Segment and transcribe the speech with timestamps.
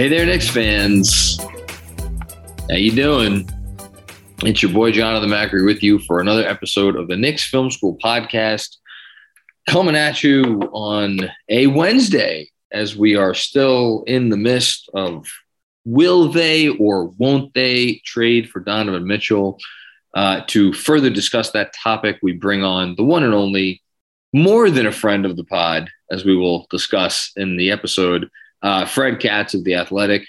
[0.00, 1.38] Hey there, Knicks fans.
[2.70, 3.46] How you doing?
[4.42, 7.98] It's your boy Jonathan Macri with you for another episode of the Knicks Film School
[8.02, 8.78] podcast,
[9.68, 15.26] coming at you on a Wednesday as we are still in the midst of
[15.84, 19.58] will they or won't they trade for Donovan Mitchell.
[20.14, 23.82] Uh, to further discuss that topic, we bring on the one and only,
[24.32, 28.30] more than a friend of the pod, as we will discuss in the episode.
[28.62, 30.26] Uh, Fred Katz of The Athletic.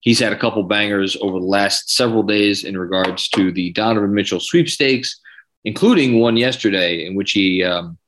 [0.00, 4.14] He's had a couple bangers over the last several days in regards to the Donovan
[4.14, 5.20] Mitchell sweepstakes,
[5.64, 7.98] including one yesterday in which he um,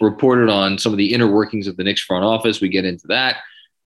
[0.00, 2.60] reported on some of the inner workings of the Knicks front office.
[2.60, 3.36] We get into that.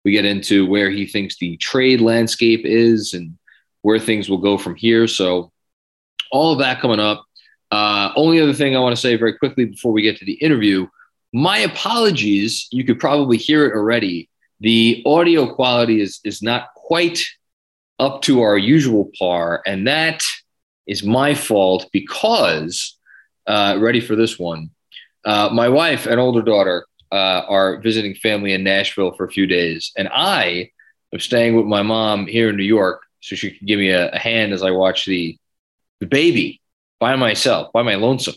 [0.05, 3.39] We get into where he thinks the trade landscape is and
[3.83, 5.07] where things will go from here.
[5.07, 5.53] So,
[6.33, 7.25] all of that coming up.
[7.71, 10.35] Uh, only other thing I want to say very quickly before we get to the
[10.35, 10.87] interview
[11.33, 12.69] my apologies.
[12.71, 14.29] You could probably hear it already
[14.63, 17.25] the audio quality is is not quite
[17.99, 20.23] up to our usual par, and that
[20.87, 22.97] is my fault because
[23.47, 24.71] uh, ready for this one.
[25.25, 29.47] Uh, my wife and older daughter uh, are visiting family in Nashville for a few
[29.47, 30.71] days, and I
[31.13, 34.11] am staying with my mom here in New York, so she can give me a,
[34.11, 35.37] a hand as I watch the
[35.99, 36.61] the baby
[37.01, 38.37] by myself, by my lonesome.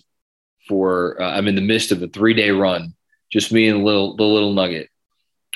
[0.67, 2.95] For uh, I'm in the midst of a three day run,
[3.31, 4.89] just me and the little the little nugget.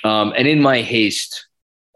[0.04, 1.48] Um, and in my haste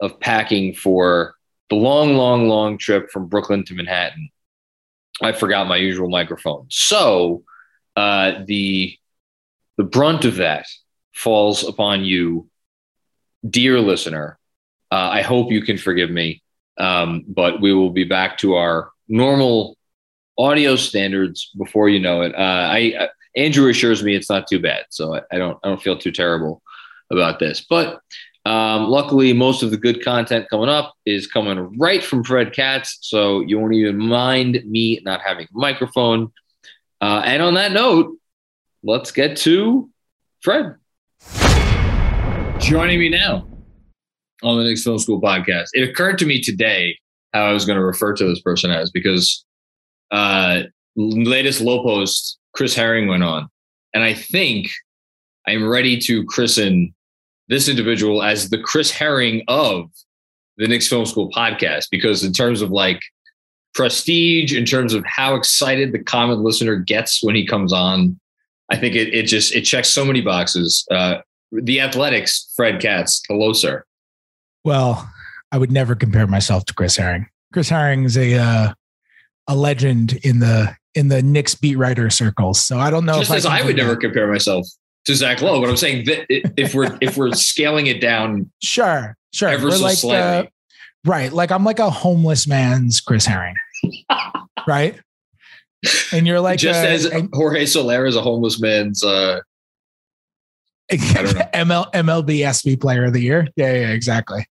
[0.02, 1.36] of packing for
[1.70, 4.30] the long, long, long trip from Brooklyn to Manhattan,
[5.22, 6.66] I forgot my usual microphone.
[6.70, 7.44] So
[7.96, 8.98] uh, the
[9.78, 10.66] the brunt of that
[11.14, 12.50] falls upon you,
[13.48, 14.38] dear listener.
[14.92, 16.44] Uh, I hope you can forgive me,
[16.78, 19.78] um, but we will be back to our normal
[20.38, 22.36] audio standards before you know it.
[22.36, 22.38] Uh,
[22.72, 25.82] I uh, Andrew assures me it's not too bad, so I, I don't I don't
[25.82, 26.63] feel too terrible
[27.14, 27.66] about this.
[27.70, 28.02] But
[28.46, 32.98] um, luckily, most of the good content coming up is coming right from Fred Katz.
[33.02, 36.32] So you won't even mind me not having a microphone.
[37.00, 38.18] Uh, and on that note,
[38.84, 39.90] let's get to
[40.42, 40.76] Fred.
[42.60, 43.48] Joining me now
[44.42, 45.68] on the Knicks Film School podcast.
[45.74, 46.98] It occurred to me today
[47.34, 49.46] how I was going to refer to this person as because
[50.12, 50.64] uh,
[50.96, 53.48] latest Lowe Post, Chris Herring went on,
[53.94, 54.70] and I think
[55.48, 56.94] I'm ready to christen
[57.54, 59.92] this individual as the Chris Herring of
[60.58, 63.00] the Knicks Film School podcast because in terms of like
[63.76, 68.20] prestige, in terms of how excited the common listener gets when he comes on,
[68.72, 70.84] I think it it just it checks so many boxes.
[70.90, 71.18] Uh,
[71.52, 73.22] the Athletics, Fred Katz.
[73.28, 73.84] Hello, sir.
[74.64, 75.08] Well,
[75.52, 77.28] I would never compare myself to Chris Herring.
[77.52, 78.74] Chris Herring is a uh,
[79.48, 82.64] a legend in the in the Knicks beat writer circles.
[82.66, 83.20] So I don't know.
[83.20, 84.68] Just as I, I would never compare myself
[85.06, 89.18] to Zach Lowe, but I'm saying that if we're if we're scaling it down, sure,
[89.34, 90.50] sure, ever we're so like slightly.
[91.04, 91.34] The, right?
[91.34, 93.56] Like I'm like a homeless man's Chris Herring,
[94.68, 95.00] right?
[96.14, 99.42] And you're like just a, as Jorge Soler is a homeless man's uh,
[100.92, 103.48] ML, MLB SV Player of the Year.
[103.56, 104.46] Yeah, yeah, exactly.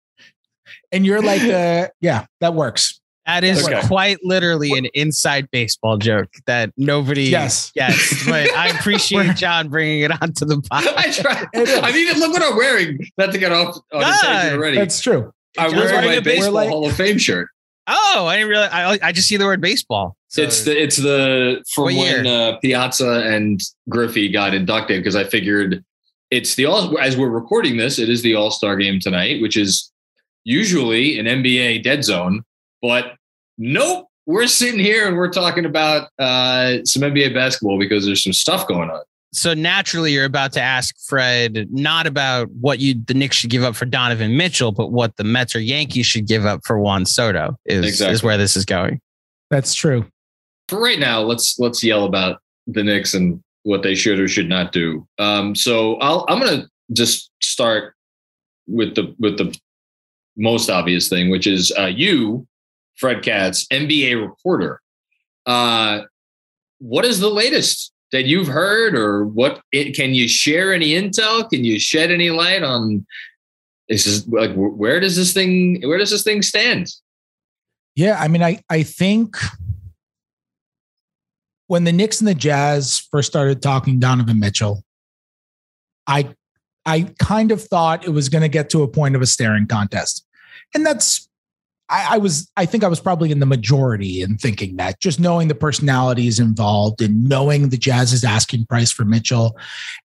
[0.91, 3.00] And you're like, uh, yeah, that works.
[3.31, 3.79] That is okay.
[3.87, 7.71] quite literally an inside baseball joke that nobody yes.
[7.71, 8.25] gets.
[8.25, 10.97] But I appreciate John bringing it onto the podcast.
[10.97, 11.45] I try.
[11.81, 12.99] I mean, look what I'm wearing.
[13.17, 14.77] Not to get off on ah, already.
[14.77, 15.31] That's true.
[15.57, 17.47] I'm wearing, wearing my baseball like, Hall of Fame shirt.
[17.87, 18.69] Oh, I didn't realize.
[18.73, 20.17] I, I just see the word baseball.
[20.27, 20.41] So.
[20.41, 25.85] It's the it's the from when uh, Piazza and Griffey got inducted because I figured
[26.31, 29.55] it's the all as we're recording this, it is the All Star game tonight, which
[29.55, 29.89] is
[30.43, 32.43] usually an NBA dead zone,
[32.81, 33.13] but
[33.61, 34.07] nope.
[34.27, 38.67] We're sitting here and we're talking about uh, some NBA basketball because there's some stuff
[38.67, 39.01] going on.
[39.33, 43.63] So naturally, you're about to ask Fred not about what you the Knicks should give
[43.63, 47.05] up for Donovan Mitchell, but what the Mets or Yankees should give up for Juan
[47.05, 47.57] Soto.
[47.65, 48.13] Is exactly.
[48.13, 48.99] is where this is going.
[49.49, 50.05] That's true.
[50.67, 54.49] For right now, let's let's yell about the Knicks and what they should or should
[54.49, 55.07] not do.
[55.17, 57.93] Um, so I'll, I'm going to just start
[58.67, 59.57] with the with the
[60.35, 62.47] most obvious thing, which is uh, you,
[62.97, 64.81] Fred Katz, NBA reporter.
[65.45, 66.01] Uh,
[66.79, 71.49] what is the latest that you've heard, or what can you share any intel?
[71.49, 73.05] Can you shed any light on?
[73.87, 76.87] Is this like where does this thing where does this thing stand?
[77.95, 79.35] Yeah, I mean, I I think
[81.67, 84.83] when the Knicks and the Jazz first started talking Donovan Mitchell,
[86.07, 86.35] I
[86.85, 89.67] I kind of thought it was going to get to a point of a staring
[89.67, 90.25] contest.
[90.73, 91.29] And that's
[91.91, 95.19] I, I, was I think I was probably in the majority in thinking that, just
[95.19, 99.57] knowing the personalities involved and knowing the Jazz's asking price for Mitchell.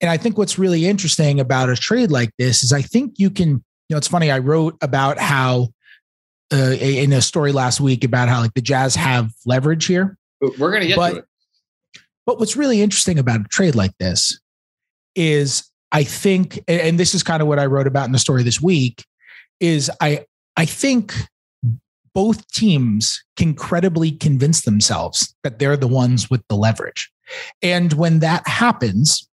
[0.01, 3.31] And I think what's really interesting about a trade like this is I think you
[3.31, 5.69] can, you know, it's funny, I wrote about how
[6.53, 10.17] uh, in a story last week about how like the Jazz have leverage here.
[10.41, 11.25] We're going to get but, to it.
[12.27, 14.41] But what's really interesting about a trade like this
[15.15, 18.43] is I think, and this is kind of what I wrote about in the story
[18.43, 19.05] this week,
[19.61, 20.25] is I
[20.57, 21.15] I think
[22.15, 27.11] both teams can credibly convince themselves that they're the ones with the leverage.
[27.63, 29.29] And when that happens,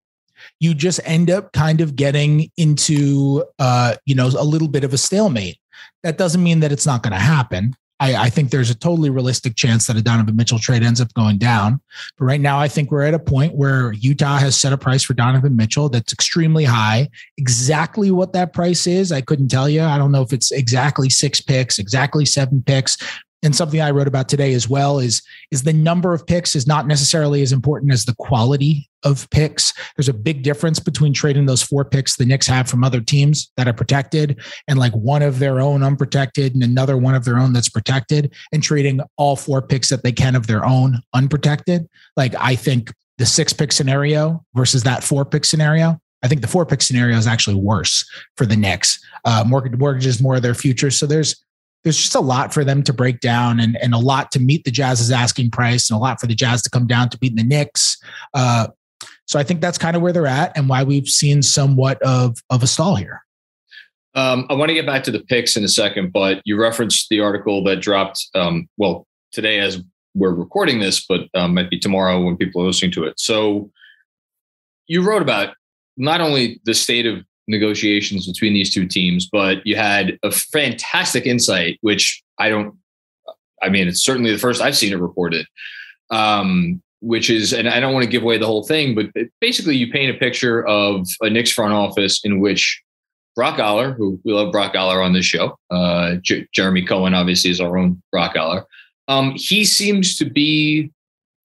[0.60, 4.92] you just end up kind of getting into uh, you know a little bit of
[4.92, 5.58] a stalemate.
[6.02, 7.74] That doesn't mean that it's not going to happen.
[8.00, 11.12] I, I, think there's a totally realistic chance that a Donovan Mitchell trade ends up
[11.14, 11.80] going down.
[12.16, 15.02] But right now, I think we're at a point where Utah has set a price
[15.02, 17.08] for Donovan Mitchell that's extremely high.
[17.36, 19.82] Exactly what that price is, I couldn't tell you.
[19.82, 22.96] I don't know if it's exactly six picks, exactly seven picks
[23.42, 26.66] and something I wrote about today as well is is the number of picks is
[26.66, 29.72] not necessarily as important as the quality of picks.
[29.96, 33.50] There's a big difference between trading those four picks the Knicks have from other teams
[33.56, 37.38] that are protected and like one of their own unprotected and another one of their
[37.38, 41.88] own that's protected and trading all four picks that they can of their own unprotected.
[42.16, 46.00] Like I think the six pick scenario versus that four pick scenario.
[46.22, 48.04] I think the four pick scenario is actually worse
[48.36, 48.98] for the Knicks.
[49.24, 50.90] Uh, mortgage mortgages more of their future.
[50.90, 51.44] So there's
[51.84, 54.64] there's just a lot for them to break down and, and a lot to meet
[54.64, 57.36] the Jazz's asking price and a lot for the Jazz to come down to beat
[57.36, 57.96] the Knicks.
[58.34, 58.68] Uh,
[59.26, 62.38] so I think that's kind of where they're at and why we've seen somewhat of,
[62.50, 63.22] of a stall here.
[64.14, 67.08] Um, I want to get back to the picks in a second, but you referenced
[67.08, 69.82] the article that dropped, um, well, today as
[70.14, 73.20] we're recording this, but um, might be tomorrow when people are listening to it.
[73.20, 73.70] So
[74.88, 75.54] you wrote about
[75.96, 81.26] not only the state of negotiations between these two teams, but you had a fantastic
[81.26, 82.76] insight, which I don't,
[83.62, 85.46] I mean, it's certainly the first I've seen it reported,
[86.10, 89.06] um, which is, and I don't want to give away the whole thing, but
[89.40, 92.82] basically you paint a picture of a Knicks front office in which
[93.34, 97.50] Brock Aller, who we love Brock Aller on this show, uh, J- Jeremy Cohen obviously
[97.50, 98.64] is our own Brock Aller.
[99.06, 100.90] Um, he seems to be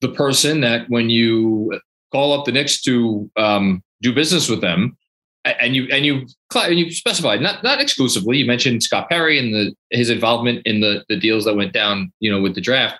[0.02, 1.80] the person that when you
[2.12, 4.98] call up the Knicks to um, do business with them,
[5.46, 8.38] and you and you and you specified not not exclusively.
[8.38, 12.12] You mentioned Scott Perry and the his involvement in the the deals that went down,
[12.20, 13.00] you know, with the draft.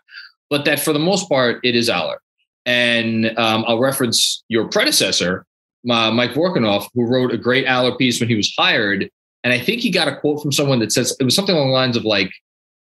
[0.50, 2.20] but that for the most part, it is Aller.
[2.66, 5.46] And um, I'll reference your predecessor,
[5.90, 9.10] uh, Mike Vorkunov, who wrote a great Aller piece when he was hired.
[9.44, 11.70] And I think he got a quote from someone that says it was something along
[11.70, 12.32] the lines of like,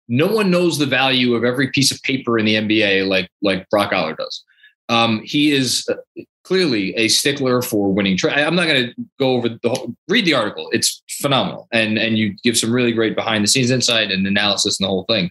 [0.07, 3.69] no one knows the value of every piece of paper in the NBA like like
[3.71, 4.45] Brock Aller does.
[4.89, 8.17] Um, he is uh, clearly a stickler for winning.
[8.17, 10.69] Tra- I'm not going to go over the whole, read the article.
[10.73, 14.79] It's phenomenal, and and you give some really great behind the scenes insight and analysis
[14.79, 15.31] and the whole thing.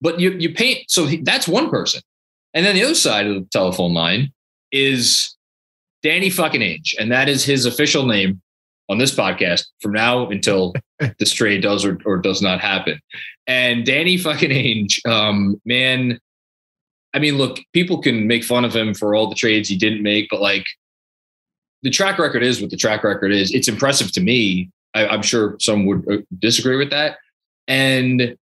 [0.00, 2.00] But you you paint so he, that's one person,
[2.54, 4.32] and then the other side of the telephone line
[4.72, 5.36] is
[6.02, 8.40] Danny fucking Ainge, and that is his official name
[8.88, 10.74] on this podcast from now until
[11.18, 12.98] this trade does or, or does not happen.
[13.46, 16.20] And Danny fucking Ainge, um, man,
[17.12, 20.02] I mean, look, people can make fun of him for all the trades he didn't
[20.02, 20.64] make, but like
[21.82, 23.52] the track record is what the track record is.
[23.52, 24.70] It's impressive to me.
[24.94, 27.18] I, I'm sure some would uh, disagree with that.
[27.66, 28.36] And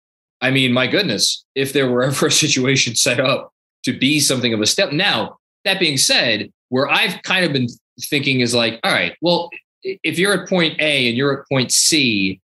[0.41, 3.51] I mean, my goodness, if there were ever a situation set up
[3.83, 4.91] to be something of a step.
[4.91, 7.67] Now, that being said, where I've kind of been
[8.01, 9.49] thinking is like, all right, well,
[9.83, 12.41] if you're at point A and you're at point C,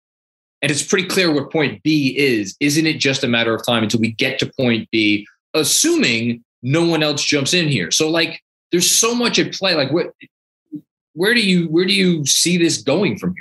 [0.61, 3.81] and it's pretty clear what point B is, isn't it just a matter of time
[3.81, 7.91] until we get to point B, assuming no one else jumps in here?
[7.91, 8.41] So like
[8.71, 9.75] there's so much at play.
[9.75, 10.13] Like what
[11.13, 13.35] where do you where do you see this going from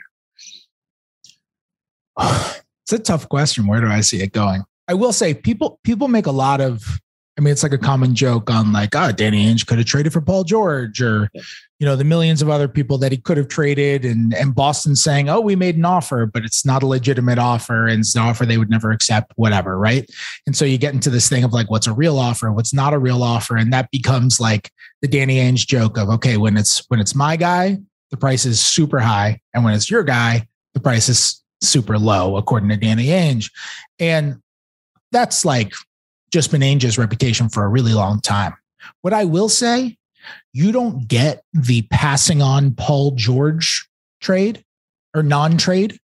[2.19, 2.26] here?
[2.85, 3.69] It's a tough question.
[3.69, 4.64] Where do I see it going?
[4.88, 7.00] I will say people people make a lot of
[7.41, 10.13] I mean, it's like a common joke on like, oh, Danny Ainge could have traded
[10.13, 11.31] for Paul George or,
[11.79, 14.95] you know, the millions of other people that he could have traded and, and Boston
[14.95, 18.21] saying, oh, we made an offer, but it's not a legitimate offer and it's an
[18.21, 19.79] offer they would never accept, whatever.
[19.79, 20.07] Right.
[20.47, 22.53] And so you get into this thing of like, what's a real offer?
[22.53, 23.57] What's not a real offer?
[23.57, 24.71] And that becomes like
[25.01, 27.79] the Danny Ainge joke of, okay, when it's, when it's my guy,
[28.11, 29.41] the price is super high.
[29.55, 33.51] And when it's your guy, the price is super low, according to Danny Ainge.
[33.99, 34.43] And
[35.11, 35.73] that's like
[36.31, 38.55] just been Ainge's reputation for a really long time.
[39.03, 39.97] What I will say,
[40.53, 43.89] you don't get the passing on Paul George
[44.21, 44.65] trade
[45.15, 45.99] or non trade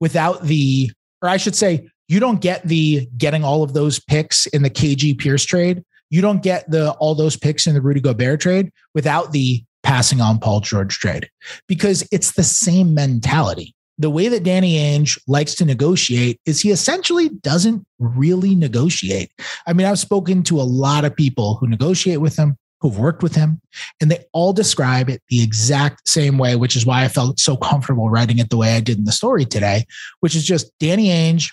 [0.00, 0.90] without the,
[1.22, 4.70] or I should say, you don't get the getting all of those picks in the
[4.70, 5.84] KG Pierce trade.
[6.10, 10.20] You don't get the all those picks in the Rudy Gobert trade without the passing
[10.20, 11.28] on Paul George trade
[11.66, 16.70] because it's the same mentality the way that Danny Ainge likes to negotiate is he
[16.70, 19.30] essentially doesn't really negotiate.
[19.66, 23.24] I mean, I've spoken to a lot of people who negotiate with him, who've worked
[23.24, 23.60] with him,
[24.00, 27.56] and they all describe it the exact same way, which is why I felt so
[27.56, 29.84] comfortable writing it the way I did in the story today,
[30.20, 31.52] which is just Danny Ainge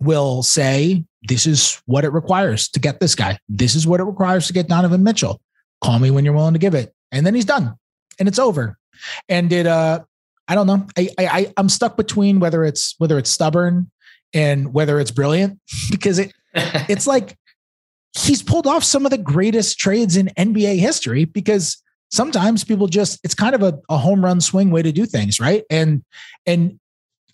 [0.00, 3.38] will say, This is what it requires to get this guy.
[3.48, 5.40] This is what it requires to get Donovan Mitchell.
[5.82, 6.94] Call me when you're willing to give it.
[7.10, 7.74] And then he's done
[8.18, 8.78] and it's over.
[9.28, 10.00] And it uh
[10.48, 10.86] I don't know.
[10.96, 13.90] I, I I'm stuck between whether it's whether it's stubborn
[14.32, 15.60] and whether it's brilliant
[15.90, 17.36] because it it's like
[18.16, 23.18] he's pulled off some of the greatest trades in NBA history because sometimes people just
[23.24, 25.64] it's kind of a, a home run swing way to do things, right?
[25.70, 26.04] And
[26.46, 26.78] and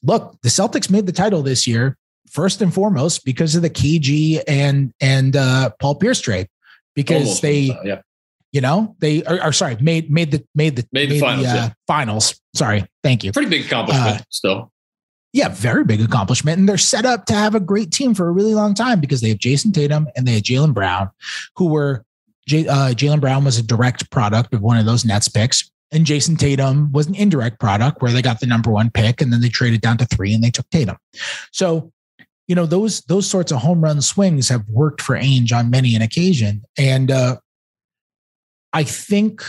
[0.03, 1.97] look, the Celtics made the title this year
[2.31, 6.49] first and foremost because of the KG and and uh, Paul Pierce trade
[6.95, 8.01] because Almost, they uh, yeah.
[8.53, 11.47] You know, they are, are, sorry, made made the made the made, made the finals.
[11.47, 11.73] The, uh, yeah.
[11.87, 12.41] finals.
[12.55, 13.33] Sorry, thank you.
[13.33, 14.73] Pretty big accomplishment uh, still.
[15.33, 16.59] Yeah, very big accomplishment.
[16.59, 19.21] And they're set up to have a great team for a really long time because
[19.21, 21.11] they have Jayson Tatum and they have Jaylen Brown,
[21.57, 22.05] who were
[22.53, 25.71] uh, Jaylen Brown was a direct product of one of those Nets picks.
[25.93, 29.33] And Jayson Tatum was an indirect product where they got the number one pick and
[29.33, 30.97] then they traded down to three and they took Tatum.
[31.53, 31.93] So,
[32.47, 35.95] you know, those those sorts of home run swings have worked for Ainge on many
[35.97, 36.63] an occasion.
[36.79, 37.37] And uh,
[38.73, 39.43] I think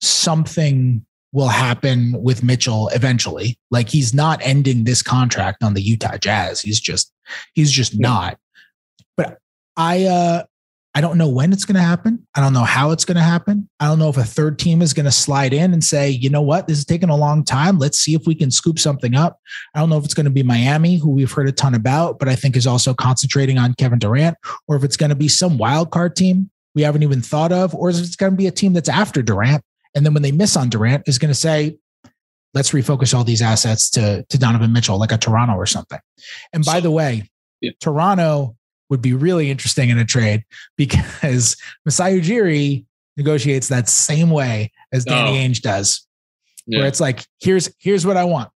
[0.00, 3.58] something will happen with Mitchell eventually.
[3.70, 6.60] Like he's not ending this contract on the Utah Jazz.
[6.60, 7.12] He's just
[7.54, 8.00] he's just yeah.
[8.00, 8.38] not.
[9.16, 9.38] But
[9.76, 10.44] I uh
[10.94, 12.26] I don't know when it's going to happen.
[12.34, 13.68] I don't know how it's going to happen.
[13.78, 16.28] I don't know if a third team is going to slide in and say, you
[16.28, 17.78] know what, this is taking a long time.
[17.78, 19.38] Let's see if we can scoop something up.
[19.76, 22.18] I don't know if it's going to be Miami, who we've heard a ton about,
[22.18, 25.28] but I think is also concentrating on Kevin Durant, or if it's going to be
[25.28, 28.46] some wild card team we haven't even thought of, or is it going to be
[28.46, 29.64] a team that's after Durant?
[29.96, 31.76] And then when they miss on Durant, is going to say,
[32.54, 35.98] let's refocus all these assets to, to Donovan Mitchell, like a Toronto or something.
[36.52, 37.28] And by so, the way,
[37.60, 37.72] yeah.
[37.80, 38.54] Toronto
[38.90, 40.44] would be really interesting in a trade
[40.76, 42.84] because Masai Ujiri
[43.16, 45.48] negotiates that same way as Danny oh.
[45.48, 46.06] Ainge does,
[46.68, 46.78] yeah.
[46.78, 48.50] where it's like, here's here's what I want.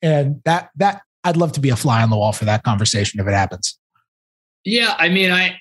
[0.00, 3.18] And that that I'd love to be a fly on the wall for that conversation
[3.18, 3.80] if it happens.
[4.64, 5.58] Yeah, I mean, I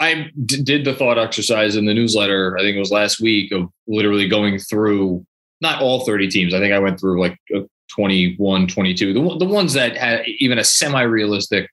[0.00, 2.56] I did the thought exercise in the newsletter.
[2.56, 5.26] I think it was last week of literally going through
[5.60, 6.54] not all 30 teams.
[6.54, 10.58] I think I went through like uh, 21, 22, the, the ones that had even
[10.58, 11.68] a semi realistic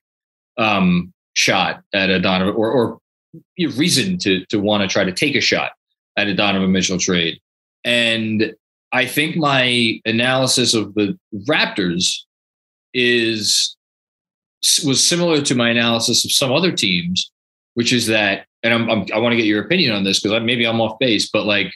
[0.58, 2.98] um, shot at a Donovan or, or
[3.76, 5.72] reason to to want to try to take a shot
[6.16, 7.38] at a Donovan Mitchell trade.
[7.84, 8.54] And
[8.92, 11.18] I think my analysis of the
[11.48, 12.22] Raptors
[12.94, 13.76] is
[14.84, 17.30] was similar to my analysis of some other teams,
[17.76, 20.42] which is that, and I'm, I'm i want to get your opinion on this because
[20.42, 21.70] maybe I'm off base, but like,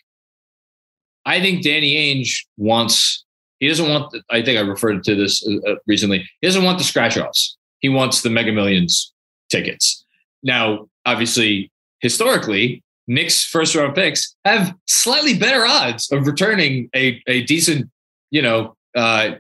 [1.27, 3.27] I think Danny Ainge wants.
[3.59, 4.11] He doesn't want.
[4.11, 6.27] The, I think I referred to this uh, uh recently.
[6.41, 7.59] He doesn't want the scratch offs.
[7.81, 9.13] He wants the Mega Millions
[9.51, 10.07] tickets.
[10.43, 17.43] Now, obviously, historically, Knicks first round picks have slightly better odds of returning a, a
[17.43, 17.91] decent,
[18.31, 19.33] you know, uh,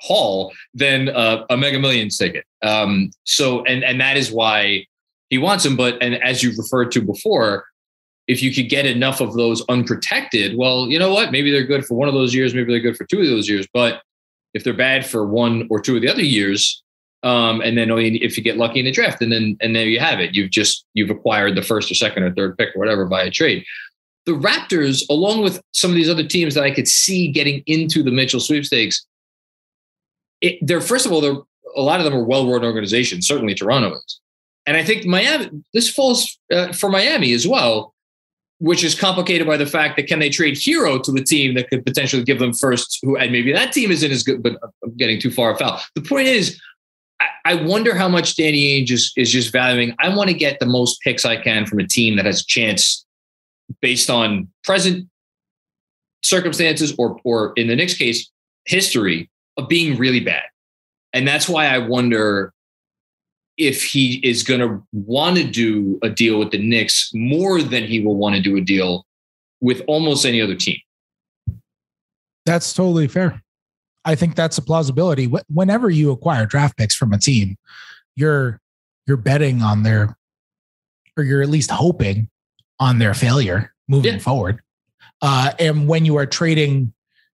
[0.00, 2.46] haul than uh, a Mega Millions ticket.
[2.62, 4.86] Um, so, and and that is why
[5.32, 5.76] he wants them.
[5.76, 7.64] But and as you've referred to before,
[8.28, 11.32] if you could get enough of those unprotected, well, you know what?
[11.32, 12.54] Maybe they're good for one of those years.
[12.54, 13.66] Maybe they're good for two of those years.
[13.72, 14.02] But
[14.52, 16.82] if they're bad for one or two of the other years,
[17.22, 19.86] um, and then only if you get lucky in the draft, and then and there
[19.86, 20.34] you have it.
[20.34, 23.64] You've just you've acquired the first or second or third pick or whatever via trade.
[24.26, 28.02] The Raptors, along with some of these other teams that I could see getting into
[28.02, 29.06] the Mitchell sweepstakes,
[30.42, 31.40] it, they're first of all, they're
[31.74, 33.26] a lot of them are well-run organizations.
[33.26, 34.20] Certainly, Toronto is,
[34.66, 35.50] and I think Miami.
[35.74, 37.94] This falls uh, for Miami as well,
[38.58, 41.68] which is complicated by the fact that can they trade Herro to the team that
[41.68, 42.98] could potentially give them first?
[43.02, 45.80] Who and maybe that team isn't as good, but I'm getting too far afoul.
[45.94, 46.60] The point is
[47.44, 49.94] I wonder how much Danny Ainge is, is just valuing.
[49.98, 52.46] I want to get the most picks I can from a team that has a
[52.46, 53.04] chance
[53.80, 55.08] based on present
[56.22, 58.30] circumstances or, or in the Knicks case,
[58.64, 60.44] history of being really bad.
[61.12, 62.51] And that's why I wonder
[63.58, 67.84] if he is going to want to do a deal with the Knicks more than
[67.84, 69.06] he will want to do a deal
[69.60, 70.78] with almost any other team.
[72.44, 73.42] That's totally fair.
[74.04, 75.30] I think that's a plausibility.
[75.48, 77.56] Whenever you acquire draft picks from a team,
[78.16, 78.60] you're
[79.06, 80.16] you're betting on their,
[81.16, 82.28] or you're at least hoping
[82.80, 84.18] on their failure moving yeah.
[84.18, 84.60] forward.
[85.20, 86.92] Uh, and when you are trading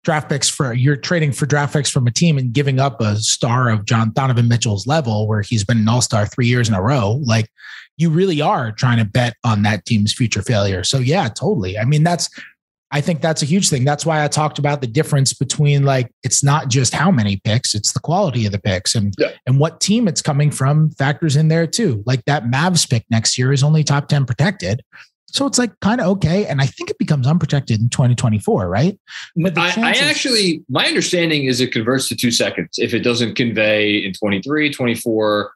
[0.04, 3.16] draft picks for you're trading for draft picks from a team and giving up a
[3.16, 6.74] star of John Donovan Mitchell's level, where he's been an All Star three years in
[6.74, 7.48] a row, like
[7.96, 10.82] you really are trying to bet on that team's future failure.
[10.82, 11.78] So yeah, totally.
[11.78, 12.28] I mean, that's
[12.94, 13.84] I think that's a huge thing.
[13.84, 17.74] That's why I talked about the difference between like it's not just how many picks,
[17.74, 19.30] it's the quality of the picks and yeah.
[19.46, 22.02] and what team it's coming from factors in there too.
[22.06, 24.82] Like that Mavs pick next year is only top 10 protected.
[25.32, 26.46] So it's like kind of okay.
[26.46, 28.98] And I think it becomes unprotected in 2024, right?
[29.36, 33.34] But I, I actually, my understanding is it converts to two seconds if it doesn't
[33.34, 35.52] convey in 23, 24,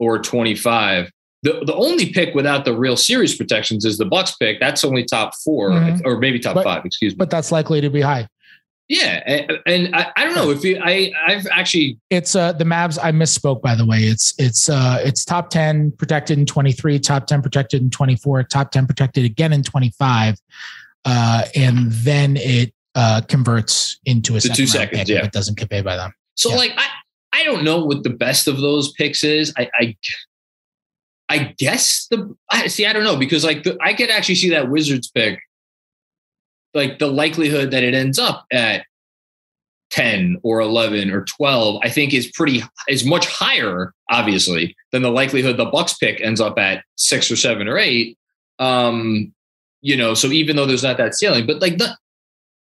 [0.00, 1.10] or 25
[1.42, 4.58] the, the only pick without the real series protections is the Bucks pick.
[4.58, 6.00] That's only top 4 mm-hmm.
[6.04, 6.84] or maybe top but, five.
[6.84, 7.16] Excuse me.
[7.16, 8.28] But that's likely to be high.
[8.88, 12.64] Yeah, and, and I, I, don't know if you, I I've actually it's uh the
[12.64, 12.98] Mavs.
[13.02, 13.98] I misspoke by the way.
[13.98, 18.16] It's it's uh it's top ten protected in twenty three, top ten protected in twenty
[18.16, 20.38] four, top ten protected again in twenty five,
[21.04, 25.10] uh, and then it uh converts into a the two seconds.
[25.10, 26.10] yeah, it doesn't convey by them.
[26.34, 26.56] So yeah.
[26.56, 26.86] like I
[27.34, 29.52] I don't know what the best of those picks is.
[29.58, 29.96] I I
[31.28, 32.86] I guess the I see.
[32.86, 35.40] I don't know because like the, I could actually see that Wizards pick,
[36.78, 38.84] like the likelihood that it ends up at
[39.90, 45.10] ten or eleven or twelve, I think is pretty is much higher, obviously, than the
[45.10, 48.16] likelihood the Bucks pick ends up at six or seven or eight.
[48.58, 49.32] Um,
[49.82, 51.96] you know, so even though there's not that ceiling, but like the,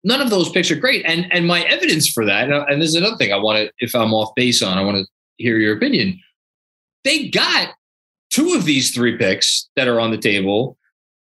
[0.03, 1.05] none of those picks are great.
[1.05, 3.95] And and my evidence for that, and this is another thing I want to, if
[3.95, 5.05] I'm off base on, I want to
[5.37, 6.19] hear your opinion.
[7.03, 7.73] They got
[8.29, 10.77] two of these three picks that are on the table,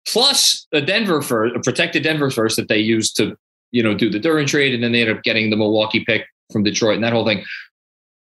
[0.08, 3.36] plus a Denver first, a protected Denver first that they used to,
[3.72, 6.26] you know, do the Duren trade, and then they ended up getting the Milwaukee pick
[6.52, 7.44] from Detroit and that whole thing.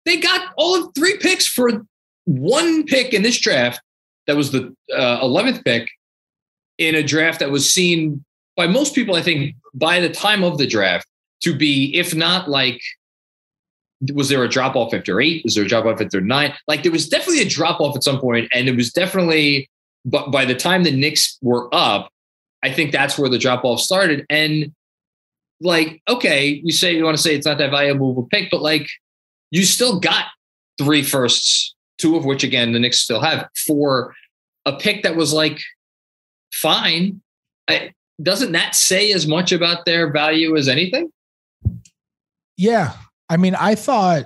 [0.06, 1.86] They got all of three picks for
[2.26, 3.82] one pick in this draft
[4.28, 5.88] that was the uh, 11th pick
[6.78, 8.24] in a draft that was seen
[8.56, 11.08] by most people, I think, by the time of the draft
[11.42, 12.82] to be, if not like
[14.13, 15.44] was there a drop off after eight?
[15.44, 16.54] Was there a drop off after nine?
[16.68, 19.70] Like there was definitely a drop off at some point, and it was definitely.
[20.05, 22.09] But by the time the Knicks were up,
[22.63, 24.25] I think that's where the drop off started.
[24.29, 24.73] And
[25.62, 28.49] like, okay, you say you want to say it's not that valuable of a pick,
[28.49, 28.88] but like,
[29.51, 30.25] you still got
[30.77, 34.13] three firsts, two of which again the Knicks still have for
[34.65, 35.59] a pick that was like
[36.53, 37.21] fine.
[37.67, 41.12] I, doesn't that say as much about their value as anything?
[42.57, 42.93] Yeah,
[43.29, 44.25] I mean, I thought,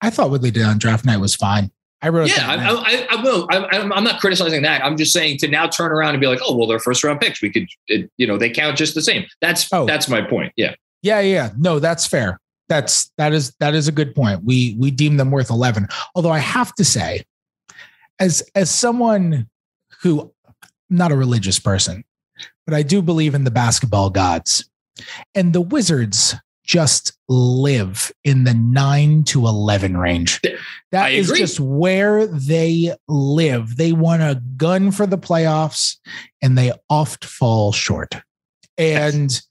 [0.00, 1.70] I thought what they did on draft night was fine.
[2.00, 2.28] I wrote.
[2.28, 3.46] Yeah, I, I, I, will.
[3.50, 4.84] I, I'm not criticizing that.
[4.84, 7.20] I'm just saying to now turn around and be like, oh, well, they're first round
[7.20, 7.42] picks.
[7.42, 9.26] We could, it, you know, they count just the same.
[9.40, 9.84] That's oh.
[9.84, 10.52] that's my point.
[10.56, 10.74] Yeah.
[11.02, 11.50] Yeah, yeah.
[11.56, 12.40] No, that's fair.
[12.68, 14.44] That's that is that is a good point.
[14.44, 15.88] We we deem them worth 11.
[16.14, 17.24] Although I have to say,
[18.20, 19.48] as as someone
[20.02, 22.04] who I'm not a religious person,
[22.64, 24.68] but I do believe in the basketball gods.
[25.34, 26.34] And the Wizards
[26.68, 30.40] just live in the 9 to 11 range.
[30.92, 33.76] That is just where they live.
[33.76, 35.96] They want a gun for the playoffs
[36.42, 38.14] and they oft fall short.
[38.76, 39.42] And yes.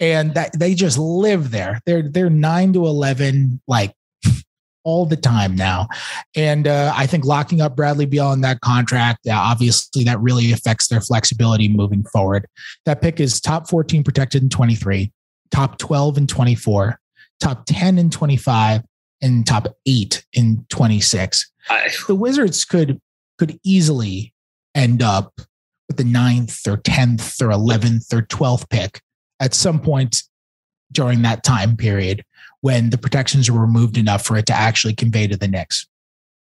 [0.00, 1.80] and that they just live there.
[1.86, 3.94] They're they're 9 to 11 like
[4.84, 5.88] all the time now.
[6.34, 10.52] And uh, I think locking up Bradley Beal on that contract, uh, obviously, that really
[10.52, 12.46] affects their flexibility moving forward.
[12.86, 15.12] That pick is top 14 protected in 23,
[15.52, 16.98] top 12 in 24,
[17.40, 18.82] top 10 in 25,
[19.22, 21.50] and top eight in 26.
[21.68, 23.00] I, the Wizards could
[23.38, 24.34] could easily
[24.74, 25.40] end up
[25.88, 29.00] with the ninth or 10th or 11th or 12th pick
[29.40, 30.22] at some point
[30.90, 32.24] during that time period
[32.60, 35.86] when the protections are removed enough for it to actually convey to the Knicks.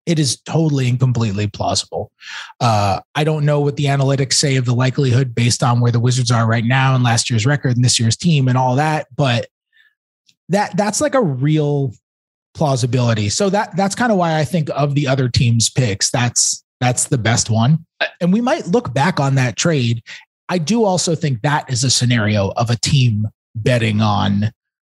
[0.07, 2.13] It is totally and completely plausible.
[2.61, 6.01] Uh, I don't know what the analytics say of the likelihood based on where the
[6.01, 9.07] Wizards are right now and last year's record and this year's team and all that,
[9.17, 9.49] but
[10.51, 11.93] that that's like a real
[12.55, 13.29] plausibility.
[13.29, 17.07] So that that's kind of why I think of the other teams' picks, that's that's
[17.07, 17.87] the best one.
[18.21, 20.03] And we might look back on that trade.
[20.51, 24.53] I do also think that is a scenario of a team betting on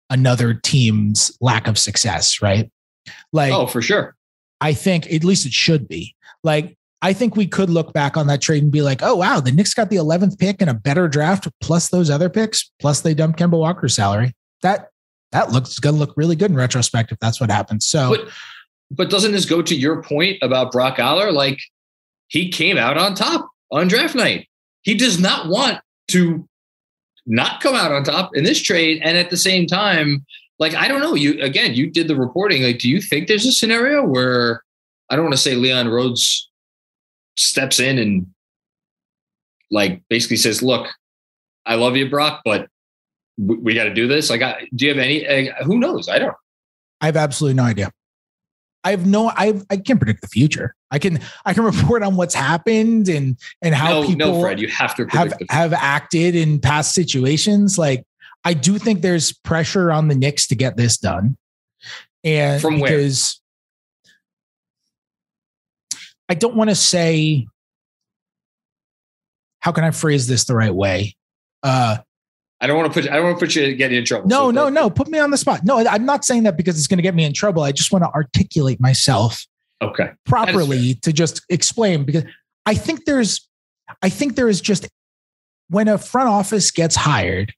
[0.10, 2.70] another team's lack of success, right?
[3.32, 4.17] Like, oh, for sure.
[4.62, 6.15] I think at least it should be.
[6.43, 9.39] Like, I think we could look back on that trade and be like, oh, wow,
[9.39, 13.02] the Knicks got the 11th pick and a better draft plus those other picks, plus
[13.02, 14.34] they dumped Kemba Walker's salary.
[14.63, 14.89] That
[15.32, 17.86] that looks going to look really good in retrospect if that's what happens.
[17.86, 18.30] So, but,
[18.89, 21.32] but doesn't this go to your point about Brock Aller?
[21.32, 21.60] Like,
[22.28, 24.48] he came out on top on draft night.
[24.82, 26.48] He does not want to
[27.26, 29.02] not come out on top in this trade.
[29.04, 30.26] And at the same time,
[30.60, 32.63] like, I don't know, you again, you did the reporting.
[32.63, 34.63] Like, do you think there's a scenario where
[35.10, 36.50] I don't want to say Leon Rose
[37.36, 38.28] steps in and
[39.70, 40.88] like basically says, look,
[41.65, 42.67] I love you, Brock, but
[43.38, 44.30] we, we got to do this.
[44.30, 46.10] Like, I, do you have any, uh, who knows?
[46.10, 46.36] I don't.
[47.02, 47.91] I have absolutely no idea.
[48.84, 50.74] I have no I I can't predict the future.
[50.91, 54.62] I can I can report on what's happened and and how no, people no, Fred,
[54.62, 57.78] you have to have have acted in past situations.
[57.78, 58.06] Like
[58.48, 61.36] I do think there's pressure on the Knicks to get this done.
[62.24, 63.42] And from because
[64.02, 64.14] where?
[66.30, 67.46] I don't want to say
[69.60, 71.18] how can I phrase this the right way?
[71.62, 71.98] Uh
[72.62, 74.30] I don't want to put I don't want to put you get you in trouble.
[74.30, 74.90] No, so no, no.
[74.90, 75.66] Put me on the spot.
[75.66, 77.64] No, I'm not saying that because it's going to get me in trouble.
[77.64, 79.46] I just want to articulate myself
[79.82, 82.24] okay properly to just explain because
[82.66, 83.46] I think there's
[84.02, 84.88] I think there is just
[85.68, 87.54] when a front office gets hired,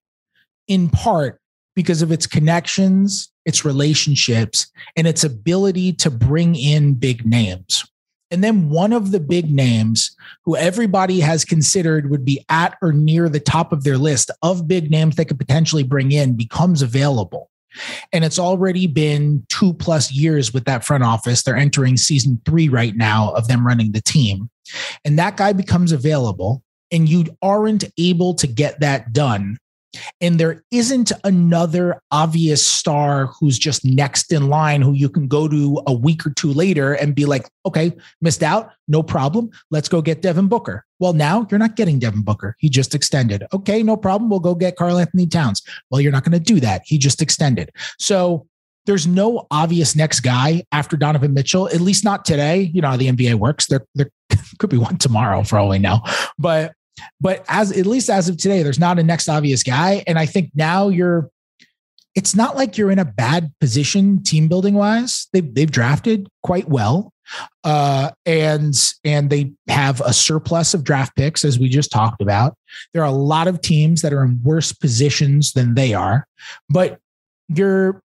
[0.69, 1.41] in part
[1.75, 7.85] because of its connections, its relationships, and its ability to bring in big names.
[8.31, 12.93] And then one of the big names who everybody has considered would be at or
[12.93, 16.81] near the top of their list of big names they could potentially bring in becomes
[16.81, 17.49] available.
[18.11, 21.43] And it's already been two plus years with that front office.
[21.43, 24.49] They're entering season three right now of them running the team.
[25.05, 29.57] And that guy becomes available, and you aren't able to get that done
[30.21, 35.47] and there isn't another obvious star who's just next in line who you can go
[35.47, 39.49] to a week or two later and be like, okay, missed out, no problem.
[39.71, 40.85] Let's go get Devin Booker.
[40.99, 42.55] Well, now you're not getting Devin Booker.
[42.59, 43.45] He just extended.
[43.53, 44.29] Okay, no problem.
[44.29, 45.61] We'll go get Karl-Anthony Towns.
[45.89, 46.83] Well, you're not going to do that.
[46.85, 47.71] He just extended.
[47.97, 48.47] So
[48.85, 52.71] there's no obvious next guy after Donovan Mitchell, at least not today.
[52.73, 53.67] You know how the NBA works.
[53.67, 54.09] There, there
[54.57, 55.99] could be one tomorrow for all we know.
[56.37, 56.73] But
[57.19, 60.03] but as at least as of today, there's not a next obvious guy.
[60.07, 61.29] And I think now you're
[62.15, 65.27] it's not like you're in a bad position team building wise.
[65.33, 67.13] They've they've drafted quite well.
[67.63, 72.57] Uh, and and they have a surplus of draft picks, as we just talked about.
[72.93, 76.25] There are a lot of teams that are in worse positions than they are,
[76.69, 76.99] but
[77.47, 78.01] you're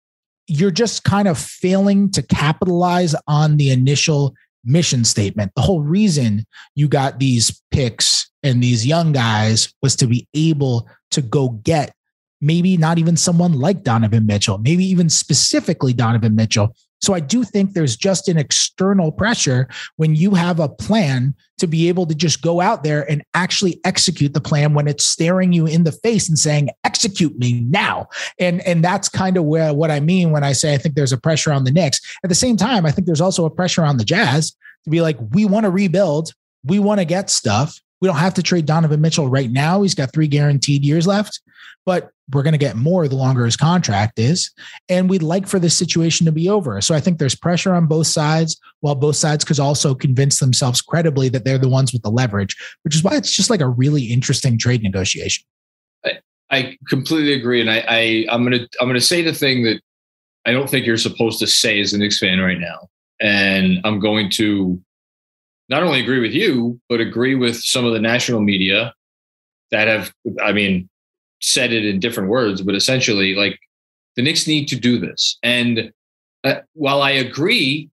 [0.46, 5.52] you're just kind of failing to capitalize on the initial mission statement.
[5.54, 10.88] The whole reason you got these picks and these young guys was to be able
[11.10, 11.94] to go get
[12.40, 16.74] maybe not even someone like Donovan Mitchell, maybe even specifically Donovan Mitchell.
[17.00, 21.66] So I do think there's just an external pressure when you have a plan to
[21.66, 25.52] be able to just go out there and actually execute the plan when it's staring
[25.52, 28.08] you in the face and saying, execute me now.
[28.40, 31.12] And, and that's kind of where what I mean when I say I think there's
[31.12, 32.00] a pressure on the Knicks.
[32.24, 35.00] At the same time, I think there's also a pressure on the Jazz to be
[35.00, 36.32] like, we want to rebuild,
[36.64, 39.82] we want to get stuff We don't have to trade Donovan Mitchell right now.
[39.82, 41.40] He's got three guaranteed years left,
[41.84, 44.50] but we're going to get more the longer his contract is.
[44.88, 46.80] And we'd like for this situation to be over.
[46.80, 50.80] So I think there's pressure on both sides, while both sides could also convince themselves
[50.80, 53.68] credibly that they're the ones with the leverage, which is why it's just like a
[53.68, 55.44] really interesting trade negotiation.
[56.04, 56.18] I,
[56.50, 57.60] I completely agree.
[57.60, 59.80] And I, I I'm gonna I'm gonna say the thing that
[60.46, 62.88] I don't think you're supposed to say as a Knicks fan right now.
[63.20, 64.80] And I'm going to
[65.68, 68.94] not only agree with you, but agree with some of the national media
[69.70, 70.88] that have, I mean,
[71.40, 73.58] said it in different words, but essentially, like
[74.16, 75.38] the Knicks need to do this.
[75.42, 75.92] And
[76.44, 77.90] uh, while I agree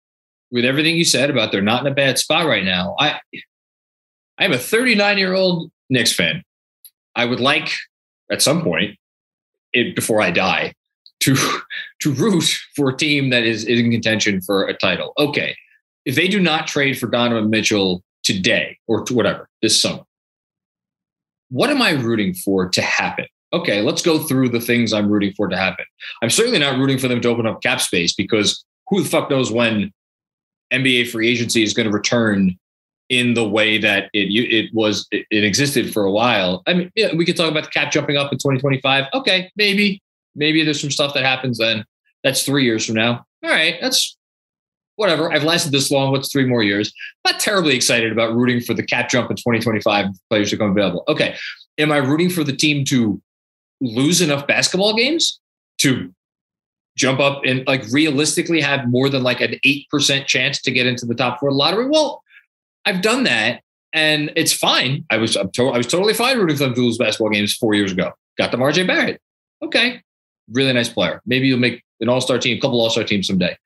[0.52, 3.20] with everything you said about they're not in a bad spot right now, I
[4.38, 6.44] I am a 39 year old Knicks fan.
[7.16, 7.72] I would like
[8.32, 8.98] at some point,
[9.74, 10.74] it, before I die,
[11.22, 11.36] to
[12.02, 12.44] to root
[12.76, 15.14] for a team that is in contention for a title.
[15.18, 15.56] Okay,
[16.06, 20.04] if they do not trade for Donovan Mitchell today or whatever this summer,
[21.50, 23.26] what am I rooting for to happen?
[23.54, 25.86] Okay, let's go through the things I'm rooting for to happen.
[26.22, 29.30] I'm certainly not rooting for them to open up cap space because who the fuck
[29.30, 29.92] knows when
[30.72, 32.58] NBA free agency is going to return
[33.10, 36.64] in the way that it it was it existed for a while.
[36.66, 39.06] I mean, yeah, we could talk about the cap jumping up in 2025.
[39.14, 40.02] Okay, maybe
[40.34, 41.84] maybe there's some stuff that happens then.
[42.24, 43.26] That's three years from now.
[43.44, 44.18] All right, that's
[45.02, 45.34] whatever.
[45.34, 46.12] I've lasted this long.
[46.12, 46.94] What's three more years?
[47.26, 51.04] Not terribly excited about rooting for the cap jump in 2025 players to come available.
[51.10, 51.36] Okay.
[51.80, 53.20] Am I rooting for the team to
[53.82, 55.40] lose enough basketball games
[55.80, 56.14] to
[56.96, 61.06] jump up and like realistically have more than like an 8% chance to get into
[61.08, 61.88] the top four lottery?
[61.90, 62.22] Well,
[62.86, 65.04] I've done that and it's fine.
[65.10, 67.74] I was, to- I was totally fine rooting for them to lose basketball games four
[67.74, 68.12] years ago.
[68.38, 69.20] Got the RJ Barrett.
[69.64, 70.02] Okay.
[70.52, 71.22] Really nice player.
[71.26, 73.58] Maybe you'll make an all star team, a couple all star teams someday.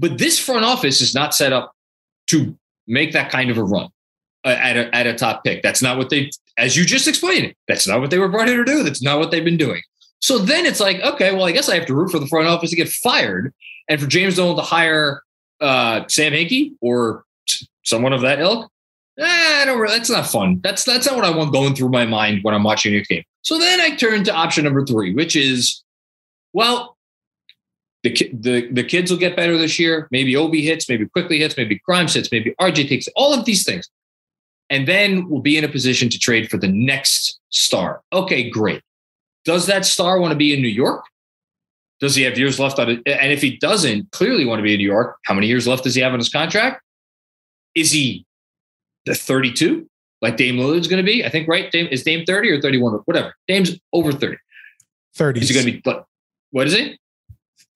[0.00, 1.72] But this front office is not set up
[2.28, 3.88] to make that kind of a run
[4.44, 5.62] uh, at, a, at a top pick.
[5.62, 8.64] That's not what they, as you just explained, that's not what they were brought here
[8.64, 8.82] to do.
[8.82, 9.82] That's not what they've been doing.
[10.20, 12.48] So then it's like, okay, well, I guess I have to root for the front
[12.48, 13.52] office to get fired
[13.88, 15.22] and for James Dolan to hire
[15.60, 17.24] uh, Sam Hinkie or
[17.84, 18.70] someone of that ilk.
[19.18, 19.78] Eh, I don't.
[19.78, 20.60] Really, that's not fun.
[20.62, 23.24] That's that's not what I want going through my mind when I'm watching a game.
[23.42, 25.82] So then I turn to option number three, which is,
[26.52, 26.96] well,
[28.02, 30.08] the, the, the kids will get better this year.
[30.10, 33.64] Maybe Obi hits, maybe Quickley hits, maybe Grimes hits, maybe RJ takes all of these
[33.64, 33.88] things.
[34.70, 38.02] And then we'll be in a position to trade for the next star.
[38.12, 38.82] Okay, great.
[39.44, 41.04] Does that star want to be in New York?
[41.98, 43.02] Does he have years left on it?
[43.06, 45.84] And if he doesn't clearly want to be in New York, how many years left
[45.84, 46.82] does he have on his contract?
[47.74, 48.24] Is he
[49.06, 49.86] the 32
[50.22, 51.24] like Dame Lillard's going to be?
[51.24, 51.70] I think, right?
[51.70, 53.34] Dame, is Dame 30 or 31 or whatever?
[53.48, 54.36] Dame's over 30.
[55.16, 55.40] 30.
[55.40, 56.04] Is he going to be,
[56.52, 56.99] what is it?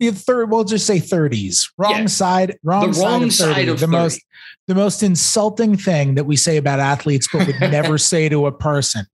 [0.01, 2.07] The third we'll just say 30s wrong yeah.
[2.07, 3.93] side wrong, the wrong side, of, side of the 30.
[3.93, 4.25] most
[4.67, 8.53] the most insulting thing that we say about athletes but would never say to a
[8.53, 9.07] person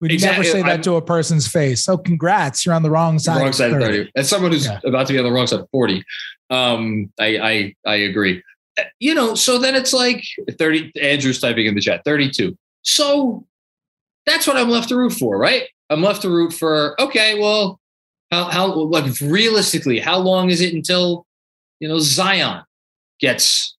[0.00, 0.44] we'd exactly.
[0.44, 3.40] never say that I'm, to a person's face so congrats you're on the wrong side
[3.40, 4.12] wrong side of 30, 30.
[4.16, 4.80] as someone who's yeah.
[4.84, 6.02] about to be on the wrong side of 40
[6.50, 8.42] um i i i agree
[8.98, 10.24] you know so then it's like
[10.58, 13.46] 30 andrew's typing in the chat 32 so
[14.26, 17.80] that's what i'm left to root for right i'm left to root for okay well
[18.34, 21.26] how how like realistically, how long is it until
[21.80, 22.62] you know Zion
[23.20, 23.76] gets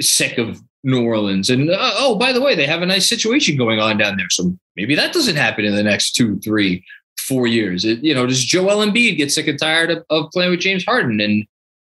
[0.00, 1.50] sick of New Orleans?
[1.50, 4.30] And uh, oh, by the way, they have a nice situation going on down there,
[4.30, 6.84] so maybe that doesn't happen in the next two, three,
[7.18, 7.84] four years.
[7.84, 10.84] It, you know, does Joel Embiid get sick and tired of, of playing with James
[10.84, 11.20] Harden?
[11.20, 11.46] And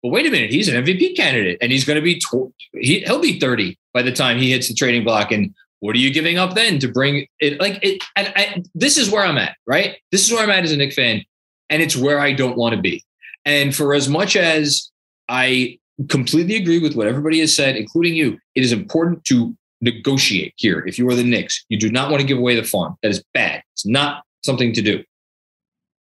[0.03, 3.01] but wait a minute, he's an MVP candidate, and he's going to be tw- he,
[3.01, 6.13] he'll be thirty by the time he hits the trading block, and what are you
[6.13, 7.61] giving up then to bring it?
[7.61, 9.97] Like it, and I, this is where I'm at, right?
[10.13, 11.23] This is where I'm at as a Knick fan,
[11.71, 13.05] and it's where I don't want to be.
[13.45, 14.91] And for as much as
[15.29, 20.55] I completely agree with what everybody has said, including you, it is important to negotiate
[20.57, 20.85] here.
[20.87, 22.97] If you are the Knicks, you do not want to give away the farm.
[23.03, 23.63] That is bad.
[23.75, 25.05] It's not something to do.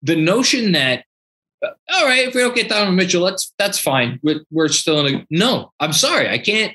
[0.03, 1.05] The notion that
[1.63, 4.19] all right, if we don't get Donovan Mitchell, that's that's fine.
[4.23, 5.73] We're, we're still in a no.
[5.79, 6.75] I'm sorry, I can't.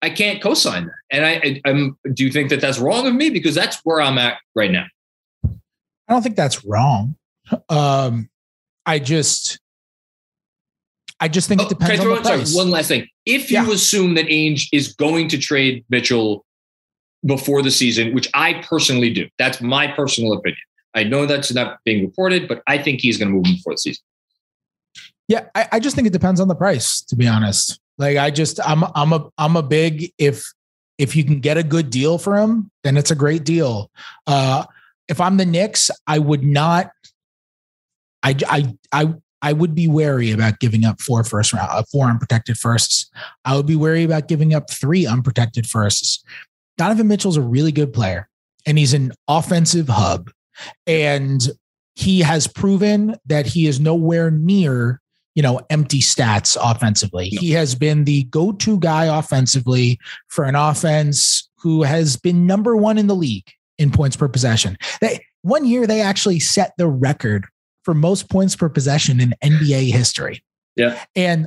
[0.00, 0.94] I can't co-sign that.
[1.10, 3.30] And I, I am do you think that that's wrong of me?
[3.30, 4.86] Because that's where I'm at right now.
[5.44, 7.16] I don't think that's wrong.
[7.68, 8.28] Um,
[8.86, 9.58] I just,
[11.20, 12.52] I just think oh, it depends on the price.
[12.52, 13.08] Sorry, one last thing.
[13.26, 13.72] If you yeah.
[13.72, 16.44] assume that Ainge is going to trade Mitchell
[17.26, 20.60] before the season, which I personally do, that's my personal opinion.
[20.94, 23.74] I know that's not being reported, but I think he's going to move him before
[23.74, 24.02] the season.
[25.26, 27.78] Yeah, I, I just think it depends on the price, to be honest.
[27.98, 30.44] Like I just I'm I'm a I'm a big if
[30.98, 33.90] if you can get a good deal for him, then it's a great deal.
[34.26, 34.64] Uh
[35.08, 36.90] if I'm the Knicks, I would not
[38.22, 42.06] I I I I would be wary about giving up four first round, uh, four
[42.06, 43.08] unprotected firsts.
[43.44, 46.24] I would be wary about giving up three unprotected firsts
[46.78, 48.28] Donovan Mitchell's a really good player
[48.64, 50.30] and he's an offensive hub.
[50.86, 51.46] And
[51.96, 55.00] he has proven that he is nowhere near,
[55.38, 57.28] you know, empty stats offensively.
[57.28, 62.76] He has been the go to guy offensively for an offense who has been number
[62.76, 63.48] one in the league
[63.78, 64.76] in points per possession.
[65.00, 67.46] They, one year, they actually set the record
[67.84, 70.42] for most points per possession in NBA history.
[70.74, 71.00] Yeah.
[71.14, 71.46] And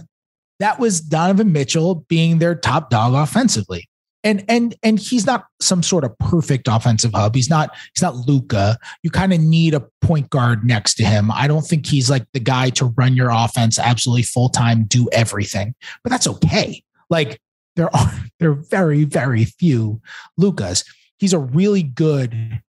[0.62, 3.90] that was Donovan Mitchell being their top dog offensively.
[4.24, 7.36] And and and he's not some sort of perfect offensive hub.
[7.36, 8.78] He's not he's not Luka.
[9.02, 11.32] You kind of need a point guard next to him.
[11.32, 15.10] I don't think he's like the guy to run your offense absolutely full time, do
[15.12, 15.74] everything.
[16.04, 16.84] But that's okay.
[17.10, 17.42] Like
[17.76, 20.02] there are there are very very few
[20.38, 20.84] Lukas.
[21.18, 22.62] He's a really good,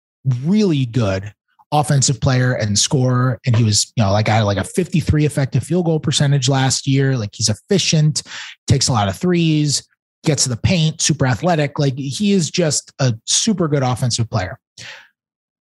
[0.44, 1.34] really good
[1.72, 3.40] offensive player and scorer.
[3.46, 6.50] And he was, you know, like I had like a 53 effective field goal percentage
[6.50, 7.18] last year.
[7.18, 8.24] Like he's efficient,
[8.68, 9.88] takes a lot of threes,
[10.24, 11.80] gets to the paint, super athletic.
[11.80, 14.60] Like he is just a super good offensive player.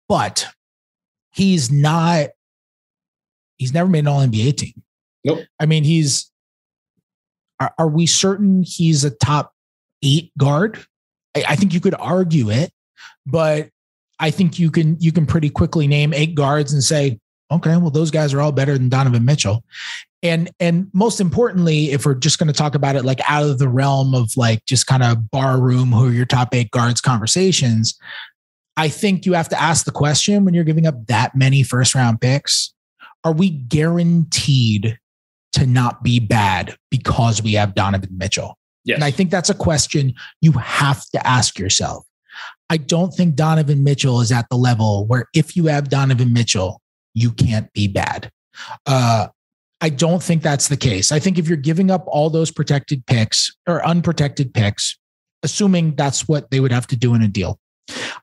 [0.09, 0.47] But
[1.31, 2.29] he's not,
[3.57, 4.83] he's never made an all NBA team.
[5.23, 5.39] Nope.
[5.59, 6.31] I mean, he's,
[7.59, 9.53] are, are we certain he's a top
[10.03, 10.83] eight guard?
[11.35, 12.71] I, I think you could argue it,
[13.25, 13.69] but
[14.19, 17.19] I think you can you can pretty quickly name eight guards and say,
[17.51, 19.63] okay, well, those guys are all better than Donovan Mitchell.
[20.23, 23.57] And and most importantly, if we're just going to talk about it like out of
[23.57, 27.01] the realm of like just kind of bar room, who are your top eight guards
[27.01, 27.97] conversations,
[28.77, 31.95] I think you have to ask the question when you're giving up that many first
[31.95, 32.73] round picks,
[33.23, 34.97] are we guaranteed
[35.53, 38.57] to not be bad because we have Donovan Mitchell?
[38.85, 38.95] Yes.
[38.95, 42.05] And I think that's a question you have to ask yourself.
[42.69, 46.81] I don't think Donovan Mitchell is at the level where if you have Donovan Mitchell,
[47.13, 48.31] you can't be bad.
[48.85, 49.27] Uh,
[49.81, 51.11] I don't think that's the case.
[51.11, 54.97] I think if you're giving up all those protected picks or unprotected picks,
[55.43, 57.59] assuming that's what they would have to do in a deal,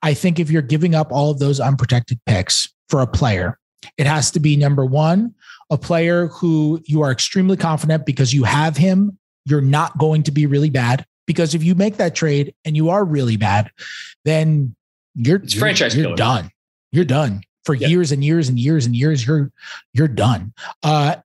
[0.03, 3.59] I think if you're giving up all of those unprotected picks for a player,
[3.97, 5.35] it has to be number one,
[5.71, 10.31] a player who you are extremely confident because you have him, you're not going to
[10.31, 11.05] be really bad.
[11.27, 13.71] Because if you make that trade and you are really bad,
[14.25, 14.75] then
[15.15, 16.51] you're it's you're, franchise you're done.
[16.91, 17.91] You're done for yep.
[17.91, 19.27] years and years and years and years.
[19.27, 19.53] You're
[19.93, 20.55] you're done.
[20.83, 21.17] Uh,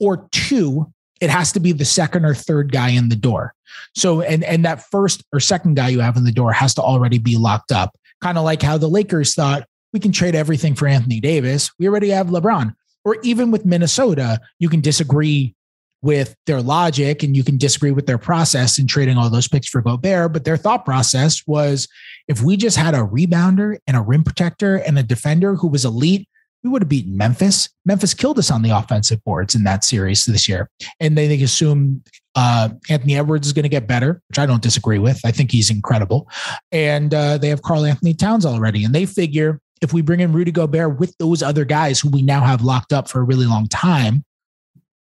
[0.00, 3.54] or two, it has to be the second or third guy in the door.
[3.94, 6.82] So and and that first or second guy you have in the door has to
[6.82, 7.96] already be locked up.
[8.20, 11.70] Kind of like how the Lakers thought we can trade everything for Anthony Davis.
[11.78, 12.74] We already have LeBron.
[13.04, 15.54] Or even with Minnesota, you can disagree
[16.02, 19.68] with their logic and you can disagree with their process in trading all those picks
[19.68, 20.32] for Gobert.
[20.32, 21.88] But their thought process was
[22.28, 25.84] if we just had a rebounder and a rim protector and a defender who was
[25.84, 26.28] elite,
[26.62, 27.68] we would have beaten Memphis.
[27.84, 30.68] Memphis killed us on the offensive boards in that series this year.
[31.00, 32.02] And they, they assume
[32.34, 35.20] uh, Anthony Edwards is going to get better, which I don't disagree with.
[35.24, 36.28] I think he's incredible.
[36.72, 38.84] And uh, they have Karl-Anthony Towns already.
[38.84, 42.22] And they figure if we bring in Rudy Gobert with those other guys who we
[42.22, 44.24] now have locked up for a really long time,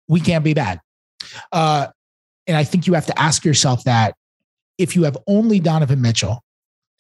[0.08, 0.80] we can't be bad.
[1.52, 1.88] Uh,
[2.48, 4.16] and I think you have to ask yourself that
[4.78, 6.44] if you have only Donovan Mitchell,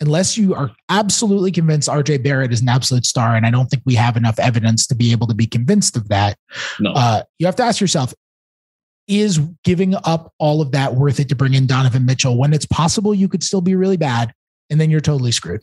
[0.01, 3.83] unless you are absolutely convinced RJ Barrett is an absolute star, and I don't think
[3.85, 6.37] we have enough evidence to be able to be convinced of that,
[6.79, 6.91] no.
[6.93, 8.13] uh, you have to ask yourself,
[9.07, 12.65] is giving up all of that worth it to bring in Donovan Mitchell when it's
[12.65, 14.33] possible you could still be really bad
[14.69, 15.61] and then you're totally screwed?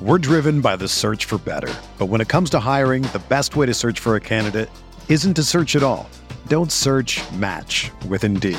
[0.00, 1.72] We're driven by the search for better.
[1.96, 4.68] But when it comes to hiring, the best way to search for a candidate
[5.08, 6.10] isn't to search at all.
[6.48, 8.58] Don't search match with Indeed.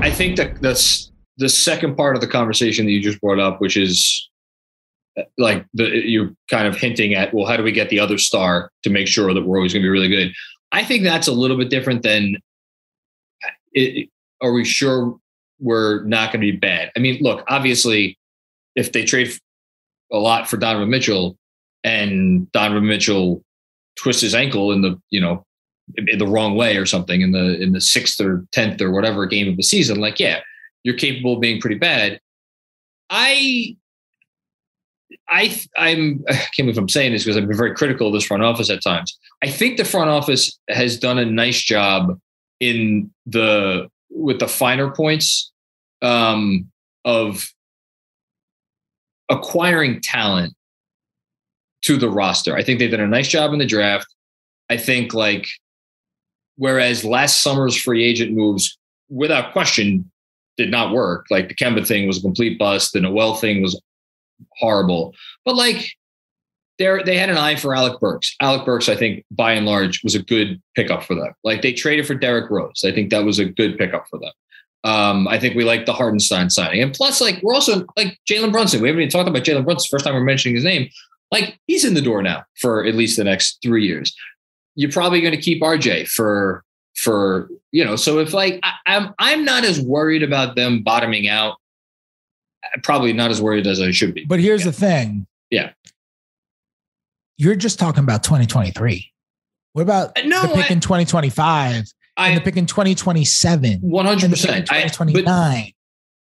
[0.00, 3.60] I think that that's the second part of the conversation that you just brought up,
[3.60, 4.28] which is
[5.18, 8.16] uh, like the, you're kind of hinting at, well, how do we get the other
[8.16, 10.32] star to make sure that we're always going to be really good?
[10.72, 12.36] I think that's a little bit different than
[13.44, 14.08] uh, it,
[14.40, 15.18] are we sure
[15.58, 16.90] we're not going to be bad?
[16.96, 18.16] I mean, look, obviously,
[18.76, 19.32] if they trade
[20.12, 21.36] a lot for Donovan Mitchell
[21.82, 23.42] and Donovan Mitchell
[23.96, 25.44] twists his ankle in the, you know,
[25.96, 29.26] in the wrong way or something in the in the sixth or tenth or whatever
[29.26, 30.40] game of the season, like yeah,
[30.84, 32.20] you're capable of being pretty bad.
[33.10, 33.76] I
[35.28, 38.24] I I'm I can't believe I'm saying this because I've been very critical of this
[38.24, 39.18] front office at times.
[39.42, 42.18] I think the front office has done a nice job
[42.60, 45.52] in the with the finer points
[46.02, 46.70] um,
[47.04, 47.52] of
[49.28, 50.54] acquiring talent
[51.82, 52.56] to the roster.
[52.56, 54.06] I think they've done a nice job in the draft.
[54.70, 55.46] I think like
[56.58, 58.76] Whereas last summer's free agent moves,
[59.08, 60.10] without question,
[60.56, 61.26] did not work.
[61.30, 62.92] Like the Kemba thing was a complete bust.
[62.92, 63.80] The Noel thing was
[64.58, 65.14] horrible.
[65.44, 65.92] But like
[66.78, 68.34] they they had an eye for Alec Burks.
[68.40, 71.32] Alec Burks, I think, by and large, was a good pickup for them.
[71.44, 72.82] Like they traded for Derrick Rose.
[72.84, 74.32] I think that was a good pickup for them.
[74.84, 76.82] Um, I think we like the Hartenstein signing.
[76.82, 78.80] And plus, like we're also like Jalen Brunson.
[78.80, 79.88] We haven't even talked about Jalen Brunson.
[79.90, 80.88] First time we're mentioning his name.
[81.30, 84.12] Like he's in the door now for at least the next three years
[84.78, 86.62] you're probably going to keep RJ for
[86.94, 87.96] for you know.
[87.96, 91.56] So if like I, I'm I'm not as worried about them bottoming out.
[92.84, 94.24] Probably not as worried as I should be.
[94.24, 94.70] But here's yeah.
[94.70, 95.26] the thing.
[95.50, 95.70] Yeah.
[97.36, 99.12] You're just talking about 2023.
[99.72, 101.84] What about uh, no, the pick I, in 2025
[102.16, 103.80] I, and the pick in 2027?
[103.80, 104.30] 100.
[104.30, 105.72] percent 2029.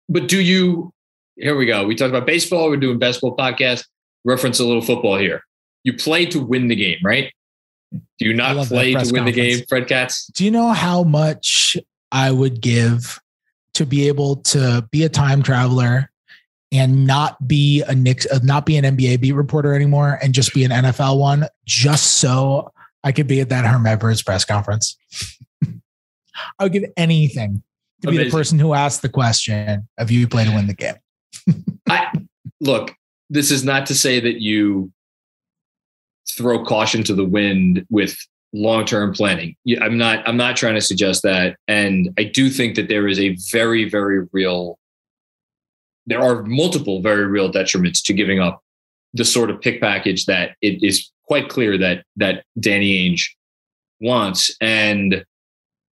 [0.09, 0.93] But, but do you?
[1.35, 1.85] Here we go.
[1.85, 2.69] We talked about baseball.
[2.69, 3.85] We're doing basketball podcast.
[4.25, 5.43] Reference a little football here.
[5.83, 7.31] You play to win the game, right?
[7.91, 9.25] Do you not play to win conference.
[9.25, 10.27] the game, Fred Katz?
[10.27, 11.77] Do you know how much
[12.11, 13.19] I would give
[13.75, 16.11] to be able to be a time traveler
[16.71, 20.53] and not be a Knicks, uh, not be an NBA beat reporter anymore, and just
[20.53, 22.71] be an NFL one, just so
[23.03, 24.97] I could be at that Herm Edwards press conference.
[26.59, 27.63] I would give anything
[28.01, 28.25] to Amazing.
[28.25, 30.95] be the person who asked the question of you play to win the game.
[31.89, 32.11] I
[32.59, 32.93] look.
[33.29, 34.91] This is not to say that you
[36.32, 38.17] throw caution to the wind with
[38.53, 39.55] long-term planning.
[39.82, 41.57] I'm not I'm not trying to suggest that.
[41.67, 44.80] And I do think that there is a very very real
[46.05, 48.61] there are multiple very real detriments to giving up
[49.13, 53.23] the sort of pick package that it is quite clear that that Danny Ainge
[53.99, 54.55] wants.
[54.61, 55.25] And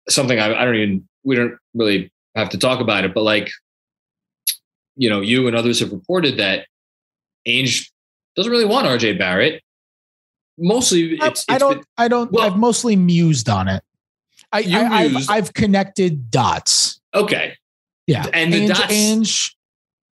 [0.09, 3.51] something I, I don't even we don't really have to talk about it but like
[4.95, 6.65] you know you and others have reported that
[7.47, 7.89] Ainge
[8.35, 9.61] doesn't really want RJ Barrett
[10.57, 13.83] mostly it's, I, don't been, I don't well, I've mostly mused on it.
[14.51, 16.99] I, I have I've connected dots.
[17.13, 17.55] Okay.
[18.07, 18.27] Yeah.
[18.33, 19.53] And the dots Ainge,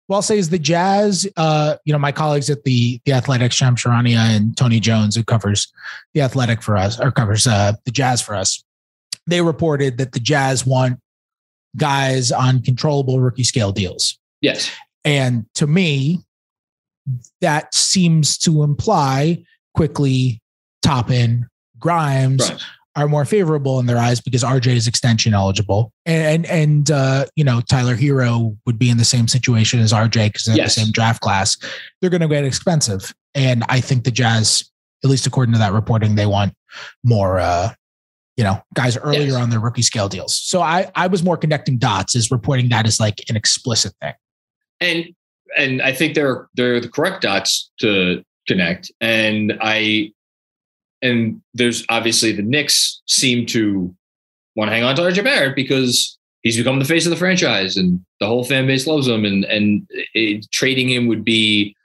[0.08, 1.28] well, I'll say is the Jazz.
[1.36, 5.22] Uh, you know, my colleagues at the the Athletic, Shams Charania and Tony Jones, who
[5.22, 5.72] covers
[6.14, 8.64] the Athletic for us or covers uh, the Jazz for us,
[9.26, 10.98] they reported that the Jazz want
[11.76, 14.18] guys on controllable rookie scale deals.
[14.40, 14.70] Yes.
[15.04, 16.20] And to me,
[17.40, 19.44] that seems to imply
[19.74, 20.40] Quickley,
[20.82, 21.48] Toppin,
[21.78, 22.50] Grimes
[22.94, 27.44] are more favorable in their eyes because RJ is extension eligible, and and uh, you
[27.44, 30.74] know Tyler Herro would be in the same situation as RJ because they're yes.
[30.74, 31.56] the same draft class.
[32.00, 34.70] They're going to get expensive, and I think the Jazz,
[35.02, 36.54] at least according to that reporting, they want
[37.04, 37.38] more.
[37.38, 37.72] Uh,
[38.38, 39.34] you know, guys earlier yes.
[39.34, 40.34] on their rookie scale deals.
[40.34, 44.14] So I I was more connecting dots as reporting that as like an explicit thing.
[44.80, 45.14] And
[45.56, 48.90] and I think they're they're the correct dots to connect.
[49.00, 50.12] And I
[51.00, 53.94] and there's obviously the Knicks seem to
[54.54, 57.76] want to hang on to RJ Barrett because he's become the face of the franchise
[57.76, 59.24] and the whole fan base loves him.
[59.24, 61.76] And and it, trading him would be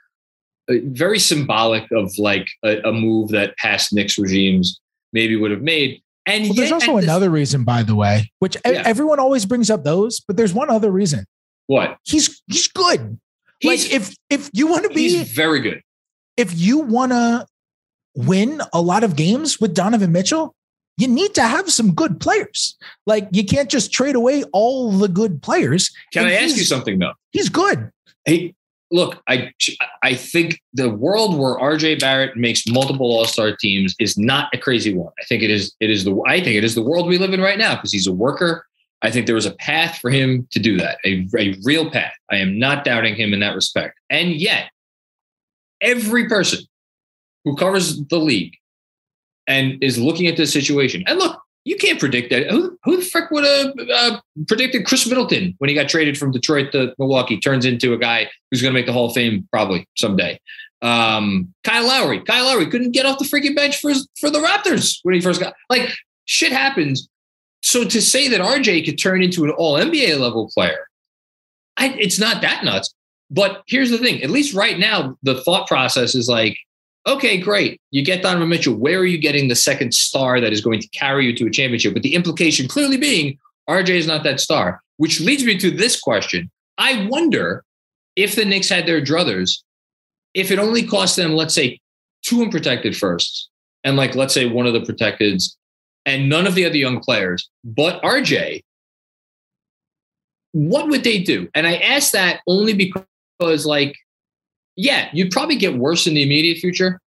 [0.70, 4.80] very symbolic of like a, a, move that past Knicks regimes
[5.14, 6.02] maybe would have made.
[6.26, 8.84] And well, there's also another reason, by the way, which yeah.
[8.86, 11.26] everyone always brings up those, but there's one other reason.
[11.68, 11.98] What?
[12.04, 13.18] He's he's good.
[13.60, 15.82] He's, like if if you want to be very good.
[16.38, 17.46] If you want to
[18.16, 20.56] win a lot of games with Donovan Mitchell,
[20.98, 22.76] you need to have some good players.
[23.06, 25.92] Like you can't just trade away all the good players.
[26.12, 27.14] Can and I ask you something though?
[27.32, 27.92] He's good.
[28.26, 28.56] Hey,
[28.92, 29.52] look, I
[30.02, 34.94] I think the world where RJ Barrett makes multiple All-Star teams is not a crazy
[34.94, 35.12] one.
[35.22, 37.34] I think it is it is the I think it is the world we live
[37.34, 38.66] in right now because he's a worker.
[39.04, 42.14] I think there was a path for him to do that, a, a real path.
[42.32, 44.00] I am not doubting him in that respect.
[44.10, 44.72] And yet,
[45.82, 46.66] every person
[47.44, 48.56] who covers the league
[49.48, 51.04] and is looking at this situation.
[51.08, 52.50] And look, you can't predict that.
[52.50, 56.32] Who, who the frick would have uh, predicted Khris Middleton when he got traded from
[56.32, 59.48] Detroit to Milwaukee turns into a guy who's going to make the Hall of Fame
[59.52, 60.40] probably someday?
[60.82, 62.22] Um, Kyle Lowry.
[62.22, 65.42] Kyle Lowry couldn't get off the freaking bench for, for the Raptors when he first
[65.42, 65.94] got like
[66.26, 67.10] shit happens.
[67.62, 70.88] So to say that RJ could turn into an all NBA level player,
[71.76, 72.94] I, it's not that nuts.
[73.30, 76.58] But here's the thing: at least right now, the thought process is like,
[77.08, 77.82] okay, great.
[77.92, 78.76] You get Donovan Mitchell.
[78.76, 81.52] Where are you getting the second star that is going to carry you to a
[81.52, 81.94] championship?
[81.94, 83.38] But the implication clearly being
[83.70, 86.50] RJ is not that star, which leads me to this question.
[86.78, 87.64] I wonder
[88.16, 89.62] if the Knicks had their druthers,
[90.34, 91.80] if it only cost them, let's say,
[92.24, 93.50] two unprotected firsts,
[93.84, 95.56] and like, let's say one of the protecteds
[96.06, 98.64] and none of the other young players, but RJ,
[100.54, 101.50] what would they do?
[101.54, 103.04] And I ask that only because,
[103.40, 103.96] like,
[104.76, 107.00] yeah, you'd probably get worse in the immediate future.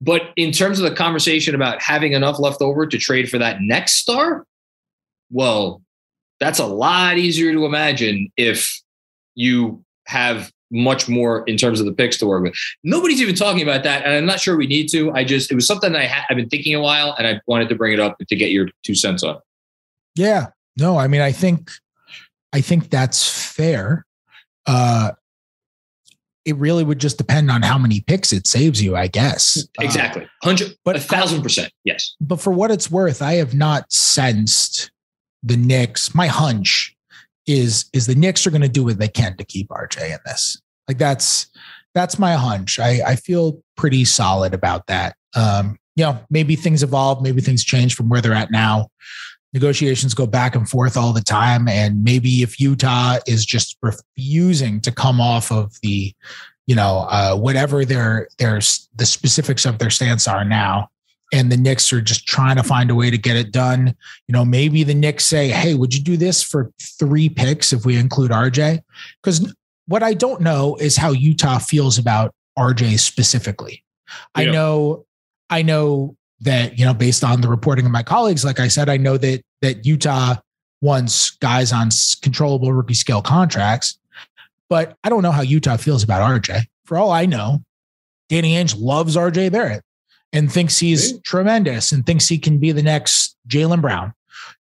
[0.00, 3.60] But in terms of the conversation about having enough left over to trade for that
[3.60, 4.44] next star,
[5.30, 5.80] well,
[6.40, 8.82] that's a lot easier to imagine if
[9.36, 12.54] you have much more in terms of the picks to work with.
[12.82, 15.12] Nobody's even talking about that, and I'm not sure we need to.
[15.12, 17.68] I just it was something I ha- I've been thinking a while, and I wanted
[17.68, 19.38] to bring it up to get your two cents on.
[20.16, 21.70] Yeah, no, I mean, I think
[22.52, 24.04] I think that's fair.
[24.66, 25.12] Uh,
[26.44, 29.64] it really would just depend on how many picks it saves you, I guess.
[29.78, 30.28] Uh, exactly.
[30.42, 31.72] Hundred, but a thousand percent.
[31.84, 32.16] Yes.
[32.20, 34.90] But for what it's worth, I have not sensed
[35.42, 36.14] the Knicks.
[36.14, 36.96] My hunch
[37.46, 40.18] is, is the Knicks are going to do what they can to keep RJ in
[40.24, 40.60] this.
[40.88, 41.48] Like that's,
[41.94, 42.78] that's my hunch.
[42.78, 45.14] I, I feel pretty solid about that.
[45.36, 48.88] Um, you know, maybe things evolve, maybe things change from where they're at now
[49.52, 51.68] negotiations go back and forth all the time.
[51.68, 56.14] And maybe if Utah is just refusing to come off of the,
[56.66, 58.60] you know, uh, whatever their their
[58.94, 60.88] the specifics of their stance are now,
[61.32, 63.94] and the Knicks are just trying to find a way to get it done.
[64.28, 67.84] You know, maybe the Knicks say, "Hey, would you do this for three picks if
[67.84, 68.80] we include RJ?"
[69.22, 69.52] Because
[69.86, 73.82] what I don't know is how Utah feels about RJ specifically.
[74.36, 74.42] Yeah.
[74.42, 75.06] I know,
[75.50, 78.88] I know that you know based on the reporting of my colleagues like i said
[78.88, 80.34] i know that that utah
[80.80, 81.88] wants guys on
[82.22, 83.98] controllable rookie scale contracts.
[84.68, 87.62] But i don't know how utah feels about rj for all i know
[88.28, 89.82] danny ainge loves rj barrett
[90.32, 94.12] and thinks he's tremendous and thinks he can be the next jaylen brown.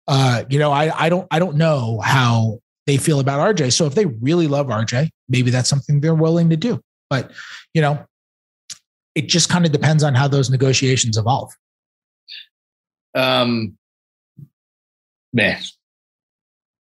[0.07, 3.85] Uh, you know I, I don't i don't know how they feel about rj so
[3.85, 6.81] if they really love rj maybe that's something they're willing to do.
[7.11, 7.33] But
[7.75, 8.07] you know
[9.15, 11.53] it just kind of depends on how those negotiations evolve.
[13.15, 13.77] Um,
[15.33, 15.61] man,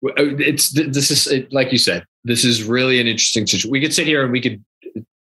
[0.05, 3.71] uh, it's this is like you said, this is really an interesting situation.
[3.71, 4.65] We could sit here and we could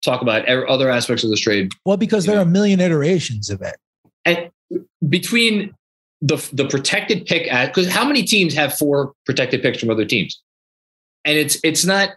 [0.04, 1.70] talk about other aspects of this trade.
[1.84, 2.42] Well, because there know.
[2.42, 3.76] are a million iterations of it.
[4.24, 4.50] And
[5.08, 5.74] between
[6.20, 10.04] the the protected pick at because how many teams have four protected picks from other
[10.04, 10.40] teams?
[11.24, 12.10] And it's it's not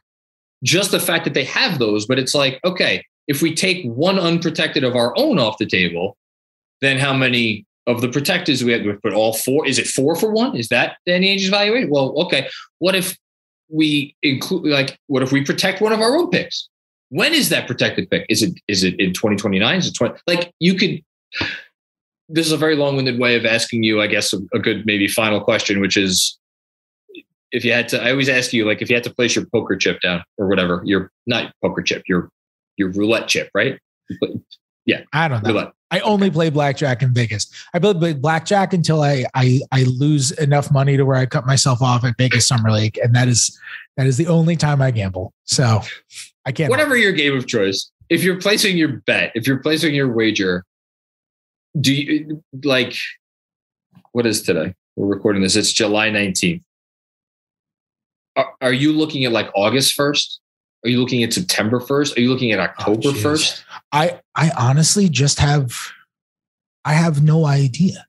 [0.63, 4.19] just the fact that they have those, but it's like, okay, if we take one
[4.19, 6.17] unprotected of our own off the table,
[6.81, 9.65] then how many of the protectors we have to put all four?
[9.65, 10.55] Is it four for one?
[10.55, 11.89] Is that Danny Ainge's evaluation?
[11.89, 12.49] Well, okay.
[12.79, 13.17] What if
[13.69, 16.69] we include like what if we protect one of our own picks?
[17.09, 18.25] When is that protected pick?
[18.29, 19.77] Is it is it in 2029?
[19.77, 21.01] Is it 20 like you could
[22.29, 25.07] this is a very long-winded way of asking you, I guess, a, a good maybe
[25.07, 26.39] final question, which is
[27.51, 29.45] if you had to, I always ask you, like, if you had to place your
[29.45, 32.29] poker chip down or whatever, your not poker chip, your
[32.77, 33.79] your roulette chip, right?
[34.85, 35.51] Yeah, I don't know.
[35.51, 35.73] Roulette.
[35.91, 37.47] I only play blackjack in Vegas.
[37.73, 41.81] I play blackjack until I, I I lose enough money to where I cut myself
[41.81, 43.59] off at Vegas Summer League, and that is
[43.95, 45.33] that is the only time I gamble.
[45.43, 45.81] So
[46.45, 46.69] I can't.
[46.69, 50.65] Whatever your game of choice, if you're placing your bet, if you're placing your wager,
[51.79, 52.95] do you like?
[54.13, 54.73] What is today?
[54.95, 55.55] We're recording this.
[55.55, 56.63] It's July nineteenth.
[58.35, 60.39] Are, are you looking at like August first?
[60.83, 62.17] Are you looking at September 1st?
[62.17, 63.63] Are you looking at oh, October oh, 1st?
[63.91, 65.73] I I honestly just have
[66.83, 68.05] I have no idea.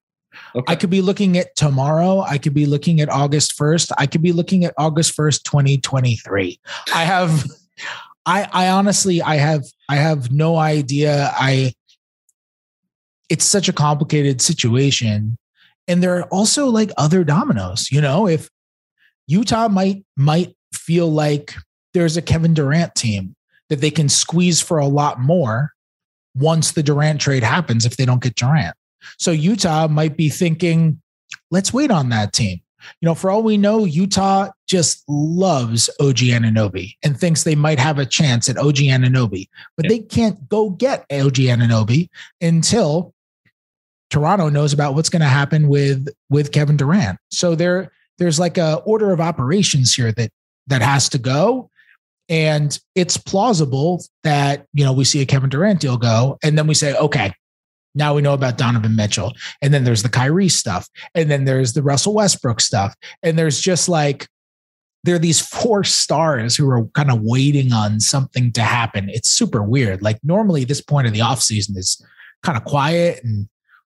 [0.56, 0.72] Okay.
[0.72, 2.20] I could be looking at tomorrow.
[2.20, 3.92] I could be looking at August 1st.
[3.98, 6.60] I could be looking at August 1st, 2023.
[6.92, 7.44] I have
[8.26, 11.30] I I honestly I have I have no idea.
[11.34, 11.72] I
[13.28, 15.36] it's such a complicated situation.
[15.86, 18.48] And there are also like other dominoes, you know, if
[19.26, 21.54] Utah might might feel like
[21.94, 23.34] there's a Kevin Durant team
[23.70, 25.72] that they can squeeze for a lot more
[26.34, 28.76] once the Durant trade happens if they don't get Durant.
[29.18, 31.00] So Utah might be thinking,
[31.50, 32.60] let's wait on that team.
[33.00, 37.78] You know, for all we know, Utah just loves OG Anunoby and thinks they might
[37.78, 39.88] have a chance at OG Anunoby, but yeah.
[39.88, 42.08] they can't go get OG Anunoby
[42.42, 43.14] until
[44.10, 47.18] Toronto knows about what's going to happen with with Kevin Durant.
[47.30, 50.30] So there there's like a order of operations here that
[50.66, 51.70] that has to go
[52.28, 56.66] and it's plausible that, you know, we see a Kevin Durant deal go, and then
[56.66, 57.32] we say, okay,
[57.94, 59.32] now we know about Donovan Mitchell.
[59.62, 60.88] And then there's the Kyrie stuff.
[61.14, 62.94] And then there's the Russell Westbrook stuff.
[63.22, 64.26] And there's just like,
[65.04, 69.08] there are these four stars who are kind of waiting on something to happen.
[69.10, 70.02] It's super weird.
[70.02, 72.04] Like normally this point of the offseason is
[72.42, 73.48] kind of quiet and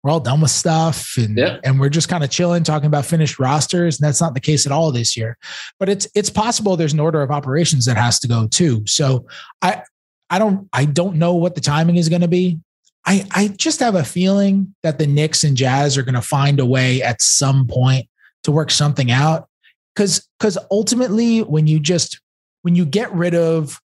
[0.03, 1.59] we're all done with stuff and yeah.
[1.65, 4.67] and we're just kind of chilling talking about finished rosters and that's not the case
[4.67, 5.37] at all this year
[5.79, 9.27] but it's it's possible there's an order of operations that has to go too so
[9.63, 9.83] i
[10.31, 12.59] i don't i don't know what the timing is going to be
[13.07, 16.61] i i just have a feeling that the Knicks and Jazz are going to find
[16.61, 18.07] a way at some point
[18.45, 19.49] to work something out
[19.97, 22.21] cuz cuz ultimately when you just
[22.63, 23.81] when you get rid of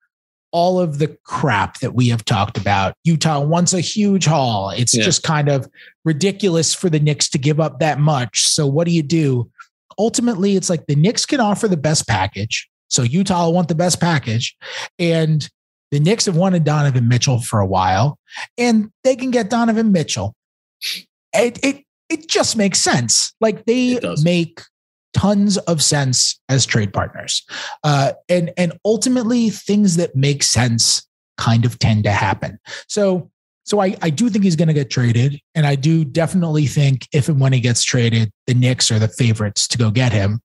[0.51, 2.93] all of the crap that we have talked about.
[3.03, 4.69] Utah wants a huge haul.
[4.69, 5.03] It's yeah.
[5.03, 5.69] just kind of
[6.05, 8.47] ridiculous for the Knicks to give up that much.
[8.47, 9.49] So what do you do?
[9.97, 12.67] Ultimately, it's like the Knicks can offer the best package.
[12.89, 14.55] So Utah will want the best package.
[14.97, 15.47] And
[15.91, 18.17] the Knicks have wanted Donovan Mitchell for a while,
[18.57, 20.33] and they can get Donovan Mitchell.
[21.33, 23.33] It it it just makes sense.
[23.41, 24.61] Like they make
[25.13, 27.43] tons of sense as trade partners.
[27.83, 32.59] Uh, and, and ultimately, things that make sense kind of tend to happen.
[32.87, 33.29] So,
[33.71, 35.39] so I, I do think he's going to get traded.
[35.55, 39.07] And I do definitely think if and when he gets traded, the Knicks are the
[39.07, 40.41] favorites to go get him.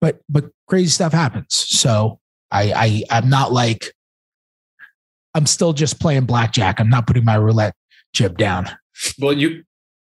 [0.00, 1.54] But, but crazy stuff happens.
[1.54, 2.18] So
[2.50, 3.94] I, I, I'm not like,
[5.36, 6.80] I'm still just playing blackjack.
[6.80, 7.76] I'm not putting my roulette
[8.12, 8.68] chip down.
[9.20, 9.62] Well, you,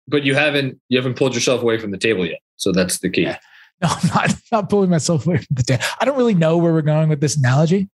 [0.08, 2.40] but you haven't, you haven't pulled yourself away from the table yet.
[2.56, 3.24] So that's the key.
[3.24, 3.40] Yeah.
[3.82, 5.84] No, I'm not, not pulling myself away from the table.
[6.00, 7.90] I don't really know where we're going with this analogy.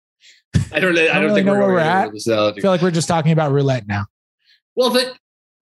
[0.72, 0.96] I don't.
[0.96, 2.08] I don't, I don't really know where we're at.
[2.08, 4.06] I feel like we're just talking about roulette now.
[4.76, 4.96] Well,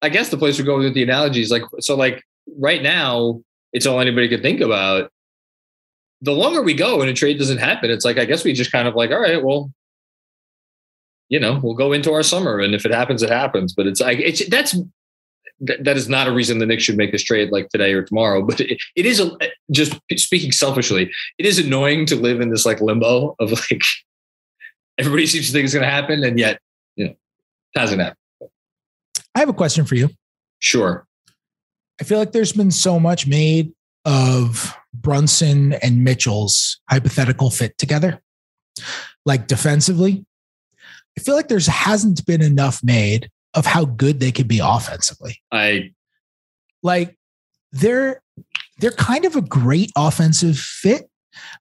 [0.00, 1.96] I guess the place we're going with the analogy is like so.
[1.96, 2.22] Like
[2.58, 3.40] right now,
[3.72, 5.10] it's all anybody could think about.
[6.22, 8.72] The longer we go and a trade doesn't happen, it's like I guess we just
[8.72, 9.72] kind of like, all right, well,
[11.28, 13.72] you know, we'll go into our summer, and if it happens, it happens.
[13.72, 14.76] But it's like it's that's
[15.60, 18.42] that is not a reason the Knicks should make this trade like today or tomorrow.
[18.42, 19.30] But it, it is a,
[19.70, 23.82] just speaking selfishly, it is annoying to live in this like limbo of like
[24.98, 26.60] everybody seems to think it's going to happen, and yet
[26.96, 27.14] you know
[27.76, 28.21] hasn't happened.
[29.34, 30.10] I have a question for you.
[30.58, 31.06] Sure.
[32.00, 33.72] I feel like there's been so much made
[34.04, 38.20] of Brunson and Mitchell's hypothetical fit together,
[39.24, 40.24] like defensively.
[41.18, 45.40] I feel like there's hasn't been enough made of how good they could be offensively.
[45.50, 45.92] I
[46.82, 47.16] like
[47.70, 48.22] they're
[48.78, 51.08] they're kind of a great offensive fit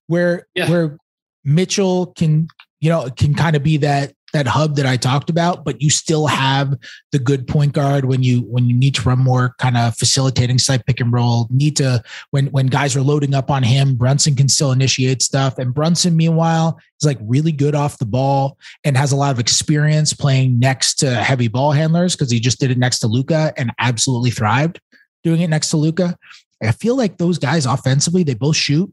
[0.06, 0.70] where yeah.
[0.70, 0.96] where
[1.44, 2.48] Mitchell can
[2.80, 5.90] you know can kind of be that that hub that I talked about, but you
[5.90, 6.74] still have
[7.12, 10.58] the good point guard when you when you need to run more kind of facilitating
[10.58, 11.46] side pick and roll.
[11.50, 15.58] Need to when when guys are loading up on him, Brunson can still initiate stuff.
[15.58, 19.38] And Brunson, meanwhile, is like really good off the ball and has a lot of
[19.38, 23.52] experience playing next to heavy ball handlers because he just did it next to Luka
[23.56, 24.80] and absolutely thrived
[25.22, 26.16] doing it next to Luka.
[26.62, 28.92] I feel like those guys offensively, they both shoot.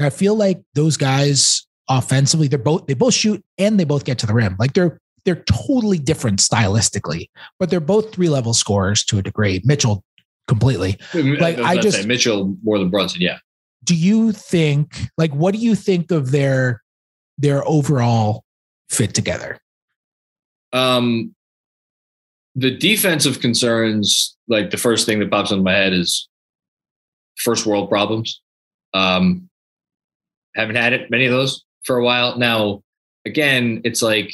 [0.00, 2.48] I feel like those guys offensively.
[2.48, 4.56] They're both they both shoot and they both get to the rim.
[4.58, 7.28] Like they're they're totally different stylistically,
[7.58, 9.60] but they're both three level scorers to a degree.
[9.64, 10.04] Mitchell
[10.46, 10.98] completely.
[11.14, 13.20] Like I just say Mitchell more than Brunson.
[13.20, 13.38] Yeah.
[13.84, 16.82] Do you think like what do you think of their
[17.36, 18.44] their overall
[18.90, 19.58] fit together?
[20.72, 21.34] Um,
[22.54, 26.28] the defensive concerns, like the first thing that pops into my head is
[27.36, 28.40] first world problems.
[28.94, 29.48] Um,
[30.54, 32.82] haven't had it many of those for a while now.
[33.24, 34.30] Again, it's like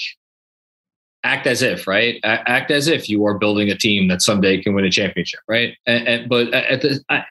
[1.23, 2.21] act as if, right?
[2.25, 5.75] Act as if you are building a team that someday can win a championship, right?
[5.87, 7.25] And, and but at the, I,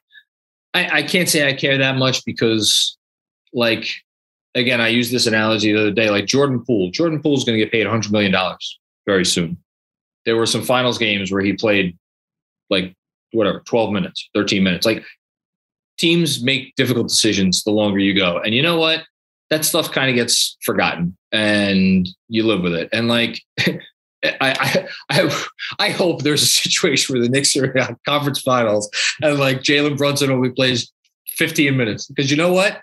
[0.73, 2.97] I can't say I care that much because,
[3.53, 3.87] like,
[4.55, 6.09] again, I used this analogy the other day.
[6.09, 9.57] Like Jordan Poole, Jordan Poole is going to get paid 100 million dollars very soon.
[10.25, 11.97] There were some finals games where he played
[12.69, 12.95] like
[13.33, 14.85] whatever 12 minutes, 13 minutes.
[14.85, 15.03] Like
[15.97, 19.03] teams make difficult decisions the longer you go, and you know what?
[19.53, 22.89] That stuff kind of gets forgotten and you live with it.
[22.91, 23.39] And like,
[24.23, 25.45] I, I,
[25.77, 28.89] I hope there's a situation where the Knicks are in conference finals
[29.21, 30.91] and like Jalen Brunson only plays
[31.27, 32.81] 15 minutes because you know what?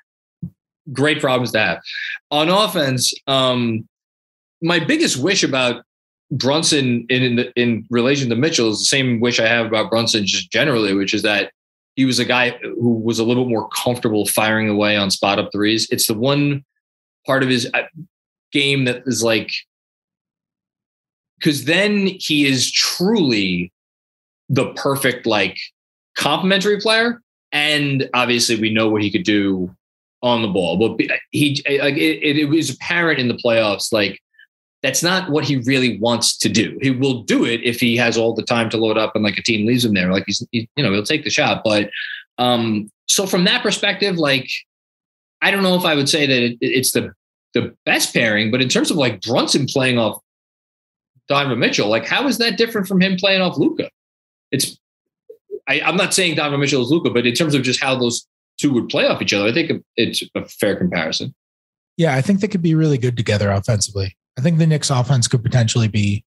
[0.92, 1.80] Great problems to have.
[2.30, 3.88] On offense, um,
[4.62, 5.82] my biggest wish about
[6.30, 10.24] Brunson in in, in relation to Mitchell is the same wish I have about Brunson
[10.24, 11.52] just generally, which is that
[11.96, 15.38] he was a guy who was a little bit more comfortable firing away on spot
[15.38, 15.88] up threes.
[15.90, 16.64] It's the one
[17.26, 17.82] part of his uh,
[18.52, 19.50] game that is like,
[21.38, 23.72] because then he is truly
[24.48, 25.58] the perfect like
[26.16, 27.20] complementary player.
[27.52, 29.74] And obviously, we know what he could do
[30.22, 30.76] on the ball.
[30.76, 34.20] But he, like, it, it was apparent in the playoffs, like
[34.82, 36.78] that's not what he really wants to do.
[36.80, 39.36] He will do it if he has all the time to load up and like
[39.36, 40.10] a team leaves him there.
[40.10, 41.62] Like he's, he, you know, he'll take the shot.
[41.64, 41.90] But
[42.38, 44.48] um, so from that perspective, like
[45.42, 47.12] I don't know if I would say that it, it's the
[47.52, 50.22] the best pairing, but in terms of like Brunson playing off
[51.28, 53.90] Donovan Mitchell, like how is that different from him playing off Luka?
[54.50, 54.78] It's
[55.68, 58.26] I, am not saying Donovan Mitchell is Luka, but in terms of just how those
[58.58, 61.34] two would play off each other, I think it's a fair comparison.
[61.96, 64.16] Yeah, I think they could be really good together offensively.
[64.40, 66.24] I think the Knicks offense could potentially be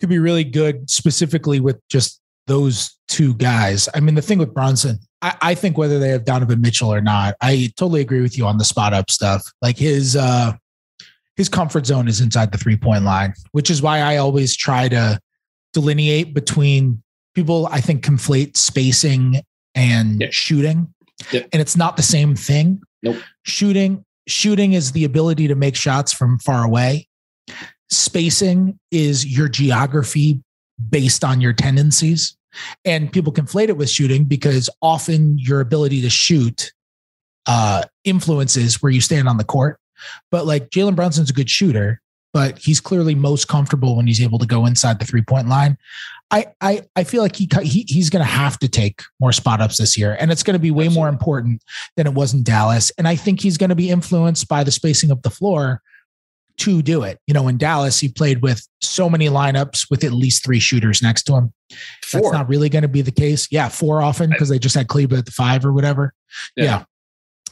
[0.00, 3.90] could be really good specifically with just those two guys.
[3.94, 7.02] I mean, the thing with Brunson, I, I, think whether they have Donovan Mitchell or
[7.02, 9.42] not, I totally agree with you on the spot up stuff.
[9.60, 10.54] Like his uh
[11.36, 14.88] his comfort zone is inside the three point line, which is why I always try
[14.88, 15.20] to
[15.74, 17.02] delineate between
[17.34, 19.42] people I think conflate spacing
[19.74, 20.28] and yeah.
[20.30, 20.94] shooting.
[21.32, 21.42] Yeah.
[21.52, 22.82] And it's not the same thing.
[23.02, 23.16] Nope.
[23.42, 27.08] Shooting shooting is the ability to make shots from far away.
[27.90, 30.42] Spacing is your geography
[30.90, 32.36] based on your tendencies.
[32.84, 36.72] And people conflate it with shooting because often your ability to shoot
[37.46, 39.78] uh, influences where you stand on the court.
[40.30, 42.00] But like Jalen Brunson's a good shooter,
[42.32, 45.76] but he's clearly most comfortable when he's able to go inside the three point line.
[46.30, 49.60] I I I feel like he, he he's going to have to take more spot
[49.60, 51.00] ups this year, and it's going to be way Absolutely.
[51.00, 51.62] more important
[51.96, 52.90] than it was in Dallas.
[52.98, 55.80] And I think he's going to be influenced by the spacing of the floor
[56.56, 57.18] to do it.
[57.26, 61.02] You know, in Dallas, he played with so many lineups with at least three shooters
[61.02, 61.52] next to him.
[62.04, 62.20] Four.
[62.20, 63.48] That's not really going to be the case.
[63.50, 66.14] Yeah, four often because they just had Kleber at the five or whatever.
[66.56, 66.64] Yeah.
[66.64, 66.84] yeah.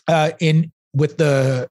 [0.09, 1.69] Uh, in with the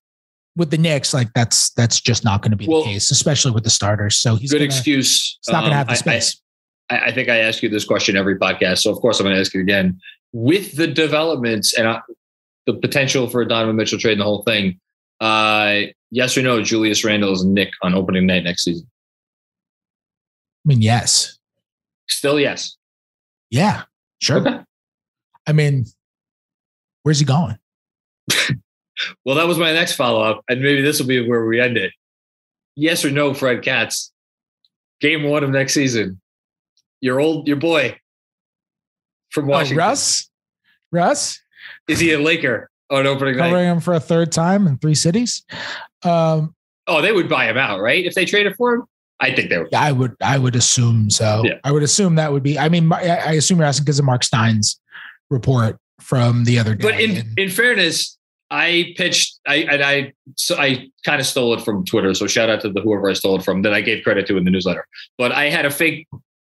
[0.55, 3.51] with the Knicks, like that's that's just not going to be well, the case, especially
[3.51, 4.17] with the starters.
[4.17, 5.39] So he's good gonna, excuse.
[5.41, 6.41] He's not um, going to have the space.
[6.91, 9.25] I, I, I, think I ask you this question every podcast, so of course I'm
[9.25, 9.99] going to ask you again.
[10.33, 12.01] With the developments and uh,
[12.65, 14.79] the potential for a Donovan Mitchell trade and the whole thing,
[15.19, 16.61] uh, yes or no?
[16.61, 18.87] Julius Randle is Knick on opening night next season.
[20.65, 21.37] I mean, yes.
[22.07, 22.77] Still, yes.
[23.49, 23.83] Yeah,
[24.21, 24.37] sure.
[24.37, 24.59] Okay.
[25.47, 25.85] I mean,
[27.03, 27.57] where's he going?
[29.25, 31.77] well, that was my next follow up, and maybe this will be where we end
[31.77, 31.91] it.
[32.75, 34.11] Yes or no, Fred Katz?
[35.01, 36.20] Game one of next season.
[37.01, 37.97] Your old, your boy
[39.31, 39.79] from oh, Washington.
[39.79, 40.29] Oh, Russ.
[40.91, 41.41] Russ.
[41.87, 42.71] Is he a Laker?
[42.91, 43.71] on opening covering night.
[43.71, 45.43] him for a third time in three cities.
[46.03, 46.53] Um,
[46.87, 48.05] oh, they would buy him out, right?
[48.05, 48.83] If they traded for him,
[49.19, 49.73] I think they would.
[49.73, 50.15] I would.
[50.21, 51.43] I would assume so.
[51.45, 51.59] Yeah.
[51.63, 52.59] I would assume that would be.
[52.59, 54.79] I mean, I assume you're asking because of Marc Stein's
[55.29, 56.89] report from the other day.
[56.89, 58.17] But in in fairness,
[58.49, 59.39] I pitched.
[59.47, 62.13] I and I so I kind of stole it from Twitter.
[62.13, 64.37] So shout out to the whoever I stole it from that I gave credit to
[64.37, 64.85] in the newsletter.
[65.17, 66.07] But I had a fake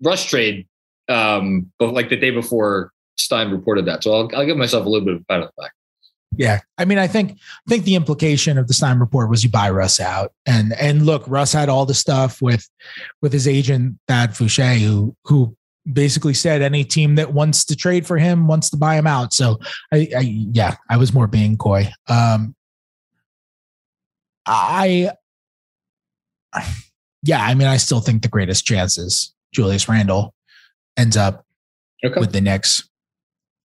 [0.03, 0.67] rush trade,
[1.09, 4.03] um, but like the day before Stein reported that.
[4.03, 5.73] So I'll, I'll give myself a little bit of pat on the back.
[6.37, 6.61] Yeah.
[6.79, 9.71] I mean, I think I think the implication of the Stein report was you buy
[9.71, 10.33] Russ out.
[10.47, 12.69] And and look, Russ had all the stuff with
[13.23, 15.57] with his agent, Thad Foucher, who who
[15.93, 19.33] basically said any team that wants to trade for him wants to buy him out.
[19.33, 19.61] So
[19.93, 21.89] I, I yeah, I was more being coy.
[22.09, 22.55] Um
[24.47, 25.13] I
[27.23, 30.35] yeah, I mean, I still think the greatest chance is Julius Randle
[30.97, 31.45] ends up
[32.05, 32.21] okay.
[32.21, 32.89] with the Knicks.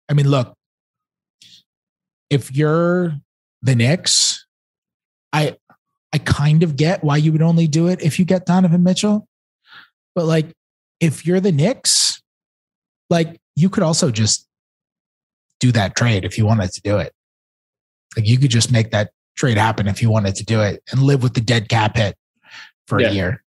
[0.08, 0.56] I mean, look,
[2.30, 3.16] if you're
[3.62, 4.46] the Knicks,
[5.34, 5.58] I
[6.14, 9.28] I kind of get why you would only do it if you get Donovan Mitchell.
[10.16, 10.52] But like
[11.00, 12.22] if you're the Knicks,
[13.10, 14.48] like you could also just
[15.60, 17.14] do that trade if you wanted to do it.
[18.16, 21.04] Like you could just make that trade happen if you wanted to do it and
[21.04, 22.16] live with the dead cap hit
[22.88, 23.10] for yeah.
[23.10, 23.44] a year.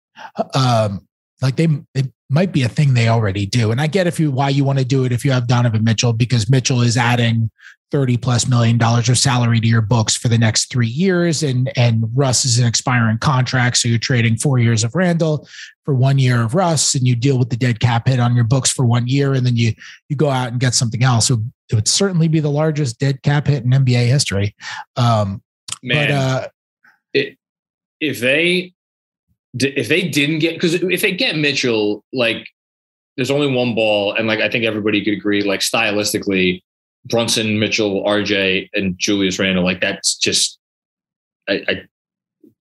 [0.54, 1.08] Um,
[1.42, 3.70] like they, they might be a thing they already do.
[3.70, 5.84] And I get if you why you want to do it if you have Donovan
[5.84, 7.50] Mitchell, because Mitchell is adding
[7.90, 11.42] 30 plus million dollars of salary to your books for the next three years.
[11.42, 13.78] And, and Russ is an expiring contract.
[13.78, 15.48] So you're trading four years of Randle
[15.84, 18.44] for one year of Russ and you deal with the dead cap hit on your
[18.44, 19.34] books for one year.
[19.34, 19.72] And then you,
[20.08, 21.26] you go out and get something else.
[21.28, 24.54] So it would certainly be the largest dead cap hit in NBA history.
[24.96, 25.42] Um,
[25.82, 26.48] Man, but, uh,
[27.12, 27.38] it,
[28.00, 28.74] if they,
[29.54, 32.46] if they didn't get, because if they get Mitchell, like
[33.16, 34.14] there's only one ball.
[34.14, 36.62] And like, I think everybody could agree, like stylistically,
[37.06, 39.64] Brunson, Mitchell, RJ, and Julius Randle.
[39.64, 40.58] Like that's just,
[41.48, 41.82] I, I,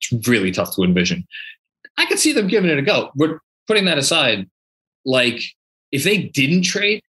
[0.01, 1.25] it's really tough to envision.
[1.97, 3.11] I could see them giving it a go.
[3.15, 4.49] We're putting that aside.
[5.05, 5.41] Like
[5.91, 7.01] if they didn't trade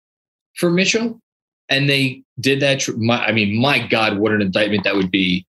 [0.57, 1.21] for Mitchell
[1.69, 5.47] and they did that, my, I mean, my God, what an indictment that would be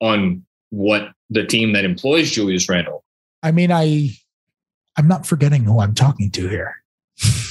[0.00, 3.04] on what the team that employs Julius Randle.
[3.42, 4.10] I mean, I,
[4.96, 6.74] I'm not forgetting who I'm talking to here.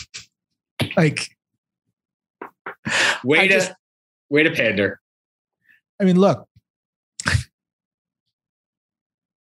[0.98, 1.30] like
[3.24, 3.74] Way I to just,
[4.30, 5.00] way to pander.
[6.00, 6.48] I mean, look,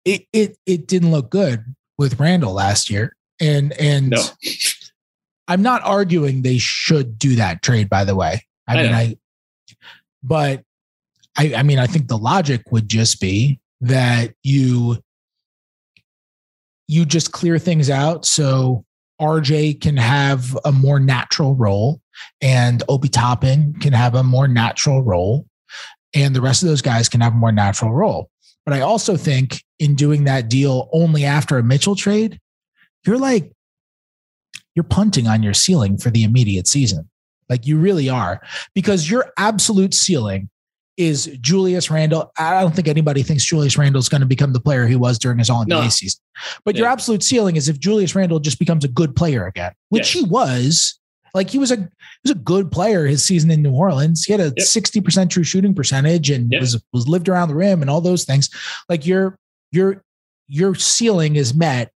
[0.05, 4.23] it it it didn't look good with Randle last year, and and no.
[5.47, 7.89] I'm not arguing they should do that trade.
[7.89, 8.97] By the way, I, I mean know.
[8.97, 9.17] I,
[10.23, 10.63] but
[11.37, 14.97] I I mean I think the logic would just be that you
[16.87, 18.85] you just clear things out so
[19.21, 22.01] RJ can have a more natural role
[22.41, 25.45] and Obi Toppin can have a more natural role,
[26.13, 28.29] and the rest of those guys can have a more natural role.
[28.65, 32.39] But I also think in doing that deal only after a Mitchell trade,
[33.05, 33.51] you're like,
[34.75, 37.09] you're punting on your ceiling for the immediate season.
[37.47, 38.41] Like you really are,
[38.73, 40.49] because your absolute ceiling
[40.97, 42.31] is Julius Randle.
[42.37, 45.19] I don't think anybody thinks Julius Randle is going to become the player he was
[45.19, 45.89] during his All NBA no.
[45.89, 46.21] season.
[46.63, 46.81] But yeah.
[46.81, 50.23] your absolute ceiling is if Julius Randle just becomes a good player again, which yes.
[50.23, 50.99] he was
[51.33, 54.23] like he was a he was a good player his season in New Orleans.
[54.23, 55.05] He had a sixty yep.
[55.05, 56.61] percent true shooting percentage and yep.
[56.61, 58.49] was was lived around the rim and all those things.
[58.89, 59.37] Like your
[59.71, 60.03] your
[60.47, 61.91] your ceiling is met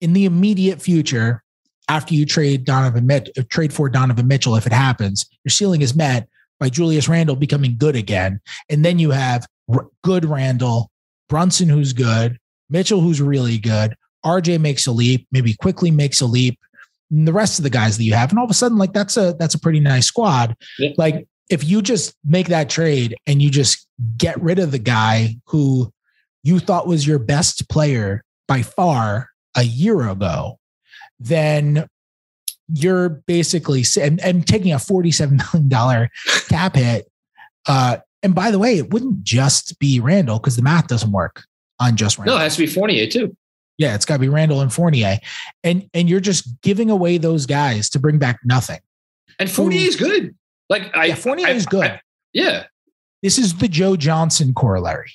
[0.00, 1.42] in the immediate future
[1.88, 3.08] after you trade Donovan
[3.48, 5.26] trade for Donovan Mitchell if it happens.
[5.44, 6.28] Your ceiling is met
[6.62, 8.40] by Julius Randle becoming good again,
[8.70, 10.92] and then you have r- good Randle,
[11.28, 12.38] Brunson who's good,
[12.70, 13.96] Mitchell who's really good.
[14.24, 16.56] RJ makes a leap, maybe Quickley makes a leap
[17.10, 18.92] and the rest of the guys that you have, and all of a sudden, like
[18.92, 20.54] that's a that's a pretty nice squad.
[20.78, 20.90] Yeah.
[20.96, 25.38] Like if you just make that trade and you just get rid of the guy
[25.46, 25.92] who
[26.44, 30.60] you thought was your best player by far a year ago,
[31.18, 31.88] then
[32.72, 36.08] you're basically and, and taking a $47 million
[36.48, 37.10] cap hit.
[37.66, 41.44] Uh, and by the way, it wouldn't just be Randle because the math doesn't work
[41.80, 42.36] on just Randle.
[42.36, 43.36] No, it has to be Fournier too.
[43.78, 45.18] Yeah, it's got to be Randle and Fournier,
[45.64, 48.78] and and you're just giving away those guys to bring back nothing.
[49.38, 50.36] And Fournier is good.
[50.68, 51.84] Like I, yeah, Fournier I, is good.
[51.84, 52.00] I,
[52.32, 52.64] yeah,
[53.22, 55.12] this is the Joe Johnson corollary,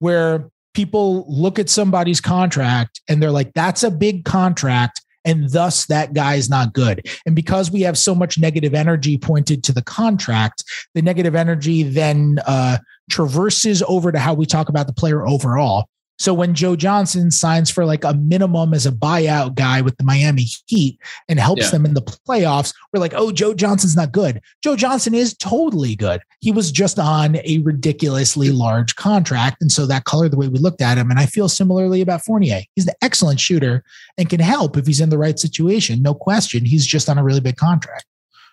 [0.00, 5.84] where people look at somebody's contract and they're like, "That's a big contract." And thus,
[5.86, 7.06] that guy's not good.
[7.26, 10.64] And because we have so much negative energy pointed to the contract,
[10.94, 12.78] the negative energy then uh,
[13.10, 15.88] traverses over to how we talk about the player overall.
[16.18, 20.04] So when Joe Johnson signs for like a minimum as a buyout guy with the
[20.04, 20.98] Miami Heat
[21.28, 21.70] and helps yeah.
[21.70, 24.40] them in the playoffs, we're like, oh, Joe Johnson's not good.
[24.62, 26.22] Joe Johnson is totally good.
[26.40, 29.58] He was just on a ridiculously large contract.
[29.60, 31.10] And so that colored the way we looked at him.
[31.10, 32.62] And I feel similarly about Fournier.
[32.74, 33.84] He's an excellent shooter
[34.16, 36.02] and can help if he's in the right situation.
[36.02, 36.64] No question.
[36.64, 38.06] He's just on a really big contract.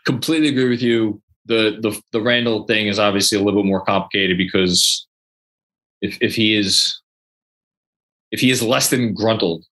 [0.06, 1.22] Completely agree with you.
[1.46, 5.08] The the the Randle thing is obviously a little bit more complicated because
[6.02, 7.02] if if he is
[8.34, 9.64] if he is less than gruntled.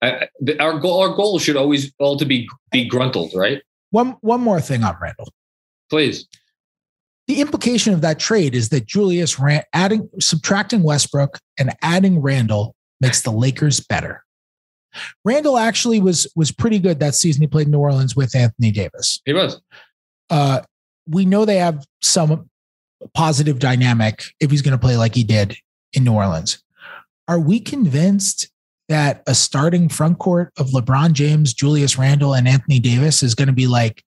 [0.00, 0.28] I,
[0.60, 3.60] our goal, our goal should always all to be be gruntled, right?
[3.90, 5.32] One one more thing on Randle,
[5.90, 6.26] please.
[7.26, 12.74] The implication of that trade is that Julius Rand, adding subtracting Westbrook and adding Randle
[13.00, 14.24] makes the Lakers better.
[15.24, 17.42] Randle actually was was pretty good that season.
[17.42, 19.20] He played in New Orleans with Anthony Davis.
[19.24, 19.60] He was.
[20.30, 20.60] Uh,
[21.08, 22.48] we know they have some
[23.14, 25.56] positive dynamic if he's going to play like he did
[25.92, 26.62] in New Orleans.
[27.28, 28.50] Are we convinced
[28.88, 33.48] that a starting front court of LeBron James, Julius Randle, and Anthony Davis is going
[33.48, 34.02] to be like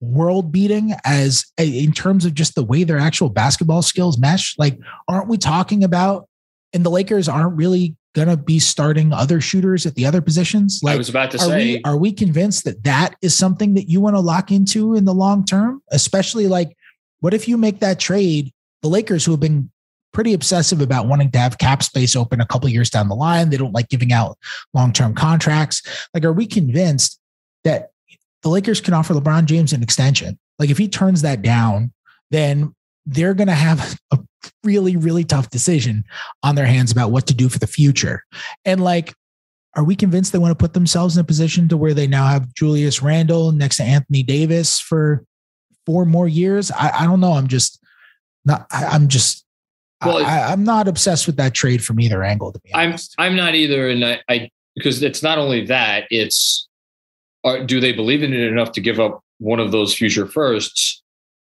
[0.00, 4.54] world beating as in terms of just the way their actual basketball skills mesh?
[4.58, 6.28] Like, aren't we talking about,
[6.72, 10.80] and the Lakers aren't really going to be starting other shooters at the other positions?
[10.82, 13.74] Like, I was about to are say, we, are we convinced that that is something
[13.74, 15.82] that you want to lock into in the long term?
[15.90, 16.76] Especially like,
[17.20, 18.52] what if you make that trade?
[18.82, 19.70] The Lakers, who have been
[20.18, 23.50] pretty obsessive about wanting to have cap space open a couple years down the line,
[23.50, 24.36] they don't like giving out
[24.74, 25.80] long term contracts.
[26.12, 27.20] Like, are we convinced
[27.62, 27.90] that
[28.42, 30.36] the Lakers can offer LeBron James an extension?
[30.58, 31.92] Like, if he turns that down,
[32.32, 32.74] then
[33.06, 34.18] they're going to have a
[34.64, 36.02] really, really tough decision
[36.42, 38.24] on their hands about what to do for the future.
[38.64, 39.14] And like,
[39.76, 42.26] are we convinced they want to put themselves in a position to where they now
[42.26, 45.24] have Julius Randle next to Anthony Davis for
[45.86, 46.72] four more years?
[46.72, 47.34] I, I don't know.
[47.34, 47.80] I'm just
[48.44, 49.44] not, I, am just,
[50.04, 53.14] well, I, am not obsessed with that trade from either angle, to be honest.
[53.18, 53.88] I'm, I'm not either.
[53.88, 56.68] And I, I, because it's not only that, it's,
[57.44, 61.02] are, do they believe in it enough to give up one of those future firsts?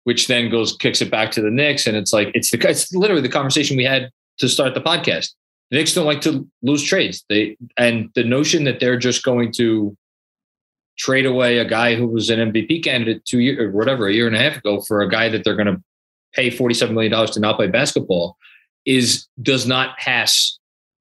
[0.05, 2.93] which then goes kicks it back to the Knicks, and it's like it's the it's
[2.93, 5.31] literally the conversation we had to start the podcast.
[5.71, 7.25] The Knicks don't like to lose trades.
[7.29, 9.97] They and the notion that they're just going to
[10.99, 14.27] trade away a guy who was an MVP candidate two years or whatever a year
[14.27, 15.83] and a half ago for a guy that they're going to
[16.35, 18.37] pay forty seven million dollars to not play basketball
[18.85, 20.59] is does not pass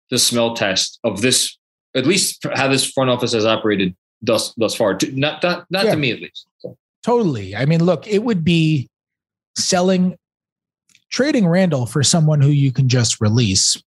[0.10, 1.58] the smell test of this
[1.96, 4.98] at least how this front office has operated thus thus far.
[5.12, 5.92] Not not, not yeah.
[5.92, 6.48] to me at least.
[6.60, 6.78] So.
[7.04, 7.56] Totally.
[7.56, 8.90] I mean, look, it would be
[9.56, 10.18] selling,
[11.10, 13.82] trading Randle for someone who you can just release.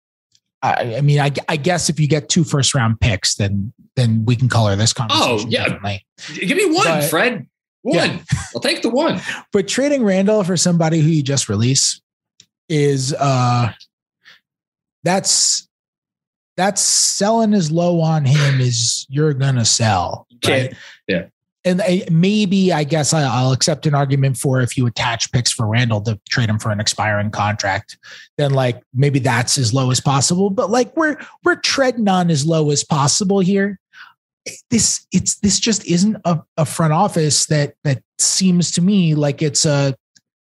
[0.62, 4.24] I, I mean, I, I, guess if you get two first round picks, then then
[4.26, 5.48] we can color this oh, conversation.
[5.48, 5.98] Oh yeah,
[6.34, 7.46] give me one, but, Fred.
[7.82, 7.94] One.
[7.96, 8.18] Yeah.
[8.54, 9.20] I'll take the one.
[9.52, 12.00] But trading Randle for somebody who you just release
[12.68, 13.72] is uh
[15.02, 15.68] that's
[16.56, 20.26] that's selling as low on him as you're gonna sell.
[20.46, 20.74] Right?
[21.08, 21.26] Yeah
[21.64, 26.00] and maybe I guess I'll accept an argument for if you attach picks for Randle
[26.02, 27.98] to trade him for an expiring contract,
[28.38, 30.48] then like maybe that's as low as possible.
[30.48, 33.78] But like we're we're treading on as low as possible here.
[34.70, 39.42] This it's this just isn't a, a front office that that seems to me like
[39.42, 39.94] it's a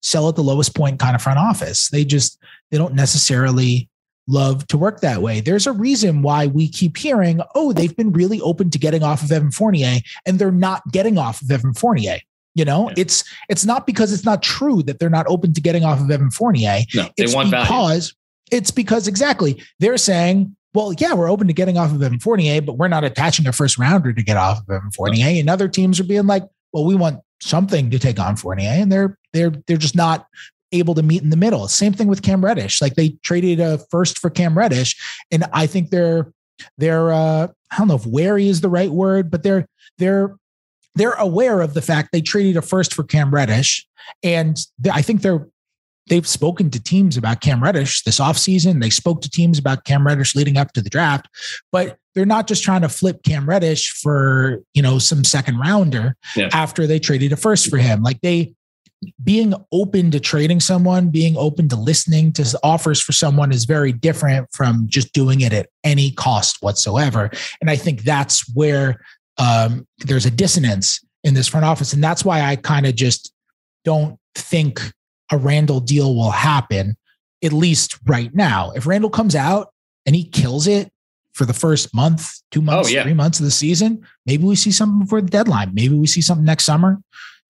[0.03, 1.91] sell at the lowest point kind of front office.
[1.91, 2.39] They just
[2.71, 3.89] they don't necessarily
[4.29, 5.41] love to work that way.
[5.41, 9.23] There's a reason why we keep hearing, oh, they've been really open to getting off
[9.23, 12.19] of Evan Fournier, and they're not getting off of Evan Fournier.
[12.55, 12.95] You know, yeah.
[12.99, 16.11] it's it's not because it's not true that they're not open to getting off of
[16.11, 16.81] Evan Fournier.
[16.95, 18.13] No, they it's want because
[18.51, 18.61] value.
[18.61, 22.63] it's because exactly they're saying, well, yeah, we're open to getting off of Evan Fournier,
[22.63, 25.41] but we're not attaching a first rounder to get off of Evan Fournier.
[25.41, 28.93] And other teams are being like, well, we want something to take on Fournier, and
[28.93, 30.29] they're they're they're just not
[30.71, 31.67] able to meet in the middle.
[31.67, 32.81] Same thing with Cam Reddish.
[32.81, 34.95] Like they traded a first for Cam Reddish,
[35.33, 36.33] and I think they're
[36.77, 39.67] they're uh, I don't know if wary is the right word, but they're
[39.99, 40.37] they're
[40.95, 43.85] they're aware of the fact they traded a first for Cam Reddish,
[44.23, 44.57] and
[44.93, 45.49] I think they're
[46.09, 48.81] they've spoken to teams about Cam Reddish this offseason.
[48.81, 51.29] They spoke to teams about Cam Reddish leading up to the draft,
[51.73, 56.17] but they're not just trying to flip Cam Reddish for, you know, some second rounder
[56.37, 56.49] yeah.
[56.53, 58.03] after they traded a first for him.
[58.03, 58.55] Like they
[59.23, 63.93] being open to trading someone, being open to listening to offers for someone is very
[63.93, 67.31] different from just doing it at any cost whatsoever.
[67.61, 69.01] And I think that's where
[69.39, 71.93] um, there's a dissonance in this front office.
[71.93, 73.33] And that's why I kind of just
[73.85, 74.93] don't think
[75.31, 76.97] a Randle deal will happen,
[77.43, 78.73] at least right now.
[78.73, 79.73] If Randle comes out
[80.07, 80.91] and he kills it
[81.35, 83.03] for the first month, two months, oh, yeah.
[83.03, 85.73] three months of the season, maybe we see something before the deadline.
[85.75, 87.01] Maybe we see something next summer.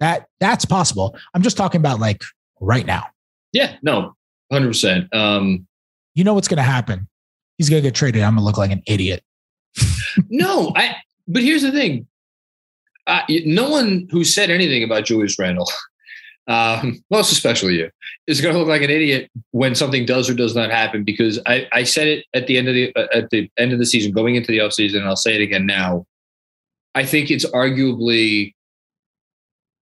[0.00, 1.16] That that's possible.
[1.34, 2.22] I'm just talking about like
[2.60, 3.06] right now.
[3.52, 4.14] Yeah, no,
[4.52, 5.14] hundred percent.
[5.14, 5.66] Um,
[6.14, 7.08] you know what's going to happen?
[7.56, 8.22] He's going to get traded.
[8.22, 9.22] I'm going to look like an idiot.
[10.28, 10.96] no, I.
[11.26, 12.06] But here's the thing.
[13.06, 15.70] Uh, no one who said anything about Julius Randle,
[16.48, 17.90] um, most especially you,
[18.26, 21.04] is going to look like an idiot when something does or does not happen.
[21.04, 23.78] Because I, I said it at the end of the uh, at the end of
[23.78, 26.06] the season, going into the offseason, and I'll say it again now.
[26.94, 28.54] I think it's arguably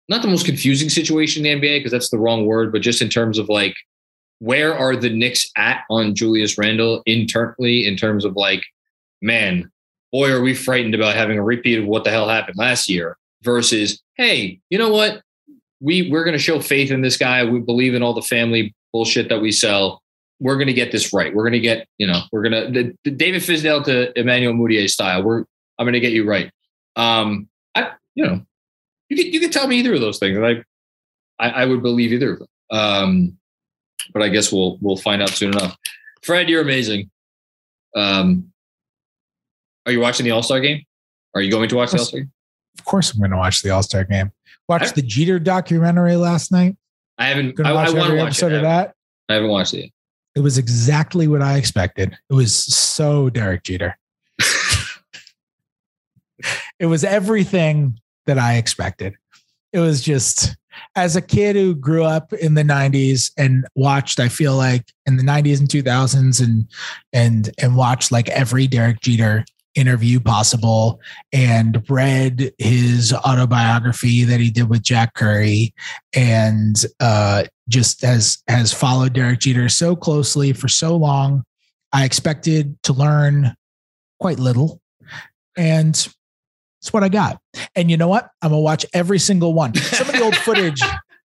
[0.10, 3.02] not the most confusing situation in the NBA because that's the wrong word, but just
[3.02, 3.76] in terms of like
[4.40, 8.62] where are the Knicks at on Julius Randle internally in terms of like,
[9.22, 9.72] man,
[10.12, 13.18] boy, are we frightened about having a repeat of what the hell happened last year
[13.42, 15.22] versus, hey, you know what?
[15.84, 17.44] We we're gonna show faith in this guy.
[17.44, 20.02] We believe in all the family bullshit that we sell.
[20.40, 21.34] We're gonna get this right.
[21.34, 25.22] We're gonna get, you know, we're gonna the, the David Fizdale to Emmanuel Mudiay style.
[25.24, 25.44] We're
[25.78, 26.50] I'm gonna get you right.
[26.96, 28.42] Um, I you know,
[29.10, 30.64] you could you could tell me either of those things, and I
[31.40, 32.48] I, I would believe either of them.
[32.72, 33.38] Um,
[34.14, 35.78] but I guess we'll we'll find out soon enough.
[36.24, 37.10] Fred, you're amazing.
[37.96, 38.52] Um,
[39.86, 40.84] Are you watching the All Star game?
[41.36, 42.32] Are you going to watch the All Star game?
[42.80, 44.32] Of course, I'm going to watch the All Star game.
[44.70, 46.78] Watched the Jeter documentary last night.
[47.18, 47.56] I haven't.
[47.56, 48.56] Gonna I, watch I want every to watch episode it.
[48.56, 48.96] of that.
[49.30, 49.78] I haven't watched it.
[49.78, 49.90] Yet.
[50.36, 52.18] It was exactly what I expected.
[52.30, 53.98] It was so Derek Jeter.
[56.80, 59.16] it was everything that I expected.
[59.74, 60.56] It was just
[60.96, 65.18] as a kid who grew up in the 90s and watched, I feel like in
[65.18, 66.68] the 90s and 2000s and
[67.12, 69.46] and and watched like every Derek Jeter
[69.76, 71.00] interview possible
[71.32, 75.74] and read his autobiography that he did with Jack Curry
[76.14, 81.44] and uh, just has has followed Derek Jeter so closely for so long.
[81.92, 83.56] I expected to learn
[84.20, 84.82] quite little.
[85.58, 85.90] And
[86.82, 87.40] it's what I got.
[87.76, 88.30] And you know what?
[88.42, 89.76] I'm gonna watch every single one.
[89.76, 90.82] Some of the old footage,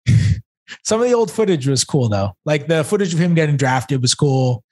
[0.85, 2.33] some of the old footage was cool though.
[2.45, 4.65] Like the footage of him getting drafted was cool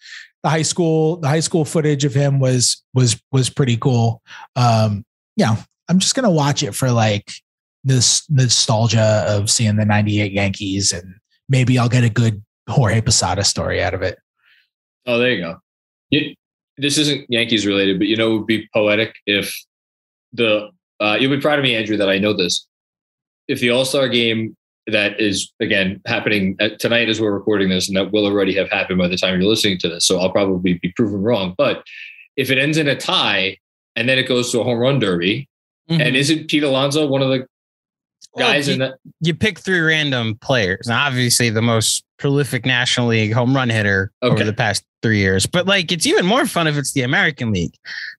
[0.45, 4.23] the high school the high school footage of him was was was pretty cool.
[4.55, 5.05] Um
[5.37, 5.57] yeah
[5.89, 7.33] i'm just gonna watch it for like
[7.83, 11.15] this nostalgia of seeing the 98 yankees and
[11.49, 14.19] maybe i'll get a good jorge posada story out of it.
[15.07, 15.59] Oh there you go.
[16.11, 16.35] You,
[16.77, 19.55] this isn't yankees related but you know it would be poetic if
[20.33, 20.71] the
[21.01, 22.67] uh, you'll be proud of me andrew that i know this.
[23.49, 28.13] If the all-star game that is again happening tonight as we're recording this, and that
[28.13, 30.05] will already have happened by the time you're listening to this.
[30.05, 31.55] So I'll probably be proven wrong.
[31.57, 31.83] But
[32.37, 33.59] if it ends in a tie
[33.97, 35.49] and then it goes to a home run derby,
[35.89, 36.01] mm-hmm.
[36.01, 37.47] and isn't Pete Alonso one of the
[38.37, 38.95] guys well, in that?
[39.21, 40.87] You pick three random players.
[40.87, 44.33] Now, obviously, the most prolific National League home run hitter okay.
[44.33, 45.47] over the past three years.
[45.47, 47.75] But like, it's even more fun if it's the American League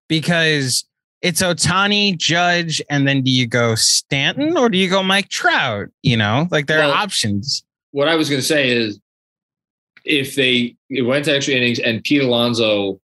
[0.07, 0.86] because
[1.22, 5.88] it's Ohtani, Judge, and then do you go Stanton or do you go Mike Trout?
[6.03, 7.63] You know, like there well, are options.
[7.91, 8.99] What I was going to say is
[10.03, 12.99] if they it went to extra innings and Pete Alonso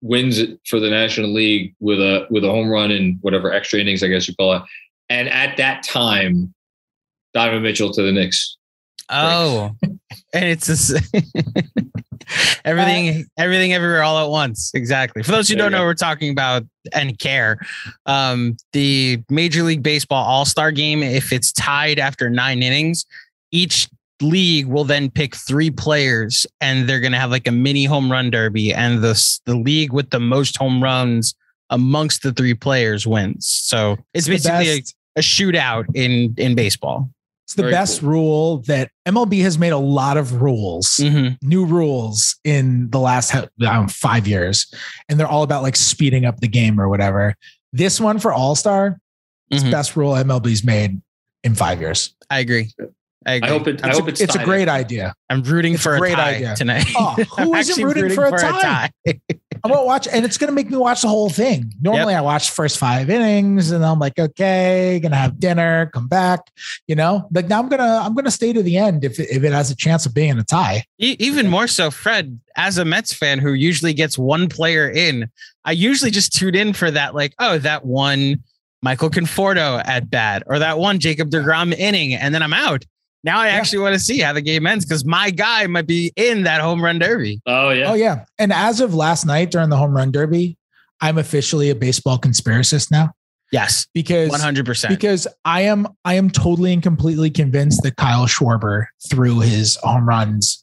[0.00, 3.80] wins it for the National League with a with a home run in whatever extra
[3.80, 4.62] innings, I guess you call it.
[5.08, 6.54] And at that time,
[7.34, 8.56] Donovan Mitchell to the Knicks.
[9.10, 9.74] Oh,
[10.32, 11.00] and it's a,
[12.64, 14.70] everything, everything, everywhere, all at once.
[14.74, 15.22] Exactly.
[15.22, 17.58] For those who don't know, we're talking about and care.
[18.06, 23.04] Um, the Major League Baseball All Star Game, if it's tied after nine innings,
[23.50, 23.88] each
[24.20, 28.10] league will then pick three players, and they're going to have like a mini home
[28.10, 31.34] run derby, and the the league with the most home runs
[31.70, 33.46] amongst the three players wins.
[33.46, 34.82] So it's, it's basically a,
[35.18, 37.10] a shootout in in baseball.
[37.48, 38.10] It's the Very best cool.
[38.10, 41.36] rule that MLB has made a lot of rules, mm-hmm.
[41.40, 43.34] new rules in the last
[43.66, 44.70] um, five years,
[45.08, 47.34] and they're all about like speeding up the game or whatever.
[47.72, 49.00] This one for All Star,
[49.48, 49.70] it's mm-hmm.
[49.70, 51.00] best rule MLB's made
[51.42, 52.14] in five years.
[52.28, 52.70] I agree.
[53.26, 53.48] I, agree.
[53.48, 53.84] I hope it.
[53.84, 54.20] I hope it's.
[54.20, 55.12] It's a great idea.
[55.28, 56.54] I'm rooting it's for a, great tie idea.
[56.54, 56.86] tonight.
[56.96, 58.90] Oh, who isn't rooting, rooting, for, a, for tie?
[59.06, 59.20] a tie?
[59.64, 61.72] I'm gonna watch, and it's gonna make me watch the whole thing.
[61.80, 62.20] Normally, yep.
[62.20, 66.40] I watch first five innings, and I'm like, okay, gonna have dinner, come back.
[66.86, 69.52] You know, like now I'm gonna I'm gonna stay to the end if if it
[69.52, 70.84] has a chance of being a tie.
[70.98, 75.28] Even more so, Fred, as a Mets fan who usually gets one player in,
[75.64, 77.14] I usually just tune in for that.
[77.14, 78.42] Like, oh, that one.
[78.80, 82.84] Michael Conforto at bat or that one Jacob DeGrom inning, and then I'm out.
[83.28, 83.56] Now I yeah.
[83.56, 86.62] actually want to see how the game ends because my guy might be in that
[86.62, 87.42] home run derby.
[87.44, 87.90] Oh yeah.
[87.90, 88.24] Oh yeah.
[88.38, 90.56] And as of last night during the home run derby,
[91.02, 93.12] I'm officially a baseball conspiracist now.
[93.52, 94.64] Yes, because 100.
[94.64, 99.76] percent Because I am I am totally and completely convinced that Kyle Schwarber threw his
[99.82, 100.57] home runs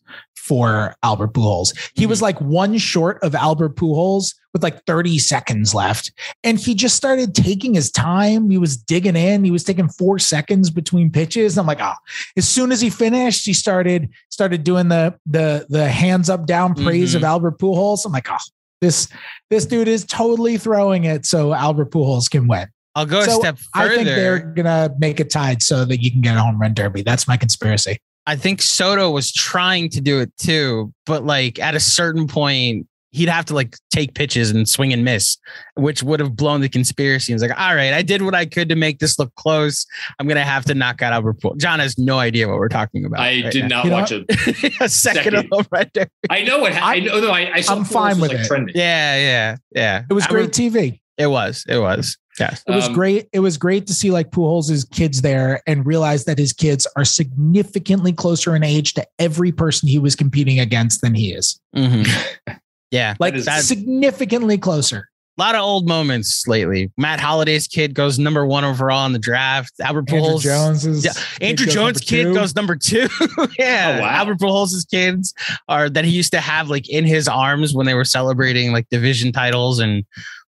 [0.46, 1.76] for Albert Pujols.
[1.94, 2.10] He mm-hmm.
[2.10, 6.12] was like one short of Albert Pujols with like 30 seconds left,
[6.44, 8.50] and he just started taking his time.
[8.50, 9.44] He was digging in.
[9.44, 11.58] He was taking four seconds between pitches.
[11.58, 11.94] I'm like, oh,
[12.38, 16.76] as soon as he finished, he started started doing the the the hands up down
[16.76, 17.18] praise mm-hmm.
[17.18, 18.06] of Albert Pujols.
[18.06, 18.38] I'm like, oh,
[18.82, 19.08] this
[19.50, 22.68] this dude is totally throwing it so Albert Pujols can win.
[22.94, 23.92] I'll go so a step further.
[23.92, 26.74] I think they're gonna make it tied so that you can get a home run
[26.74, 27.02] derby.
[27.02, 27.98] That's my conspiracy.
[28.28, 32.88] I think Soto was trying to do it too, but like at a certain point,
[33.16, 35.38] he'd have to like take pitches and swing and miss,
[35.76, 37.32] which would have blown the conspiracy.
[37.32, 39.86] He was like, all right, I did what I could to make this look close.
[40.20, 41.58] I'm gonna have to knock out Albert Pujols.
[41.58, 43.22] John has no idea what we're talking about.
[43.22, 43.84] I right did now.
[43.84, 44.26] not you watch a,
[44.84, 46.10] a second, second, of the right there.
[46.30, 47.04] I know what happened.
[47.04, 47.22] I know.
[47.22, 48.48] No, I, I am fine with like it.
[48.48, 48.76] Trending.
[48.76, 50.04] Yeah, yeah, yeah.
[50.10, 51.00] It was great TV.
[51.18, 51.66] It was.
[51.68, 52.18] It was.
[52.40, 52.64] Yes.
[52.68, 53.30] It was um, great.
[53.32, 57.06] It was great to see like Pujols' kids there and realize that his kids are
[57.06, 61.60] significantly closer in age to every person he was competing against than he is.
[61.76, 62.52] Mm-hmm.
[62.92, 63.16] yeah.
[63.20, 65.10] Like that is, significantly closer.
[65.38, 66.92] A lot of old moments lately.
[66.98, 69.74] Matt Holliday's kid goes number one overall in the draft.
[69.82, 70.42] Albert Pujols.
[70.42, 71.12] Jones's yeah.
[71.46, 73.10] Andruw Jones' kid goes number two.
[73.60, 73.98] yeah.
[73.98, 74.10] Oh, wow.
[74.10, 75.34] Albert Pujols' kids
[75.68, 78.88] are that he used to have like in his arms when they were celebrating like
[78.90, 80.06] division titles and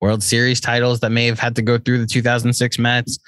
[0.00, 3.18] World Series titles that may have had to go through the 2006 Mets.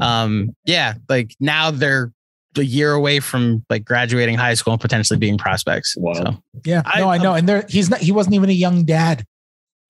[0.00, 2.12] Um, yeah, like now they're
[2.56, 5.94] a year away from like graduating high school and potentially being prospects.
[5.96, 6.12] Wow.
[6.14, 8.00] So, Yeah, I- no, I know, and there he's not.
[8.00, 9.24] He wasn't even a young dad.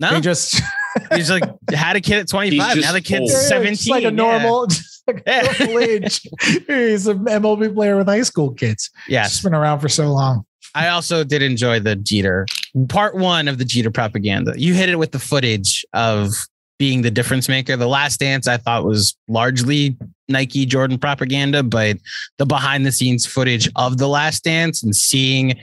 [0.00, 0.60] no, They just
[1.14, 2.76] he's like had a kid at 25.
[2.78, 3.42] Now the kid's old.
[3.42, 3.74] 17.
[3.76, 4.10] Just like a yeah.
[4.10, 5.52] normal, just like a Yeah.
[5.66, 6.20] normal age.
[6.66, 8.90] He's an MLB player with high school kids.
[9.08, 9.30] Yes.
[9.30, 10.44] Just been around for so long.
[10.78, 12.46] I also did enjoy the Jeter
[12.88, 14.54] part one of the Jeter propaganda.
[14.56, 16.30] You hit it with the footage of
[16.78, 17.76] being the difference maker.
[17.76, 19.96] The last dance I thought was largely
[20.28, 21.96] Nike Jordan propaganda, but
[22.36, 25.58] the behind the scenes footage of the last dance and seeing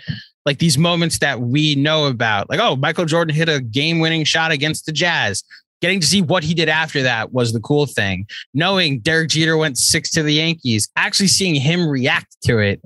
[0.45, 4.25] like these moments that we know about, like, oh, Michael Jordan hit a game winning
[4.25, 5.43] shot against the Jazz.
[5.81, 8.27] Getting to see what he did after that was the cool thing.
[8.53, 12.81] Knowing Derek Jeter went six to the Yankees, actually seeing him react to it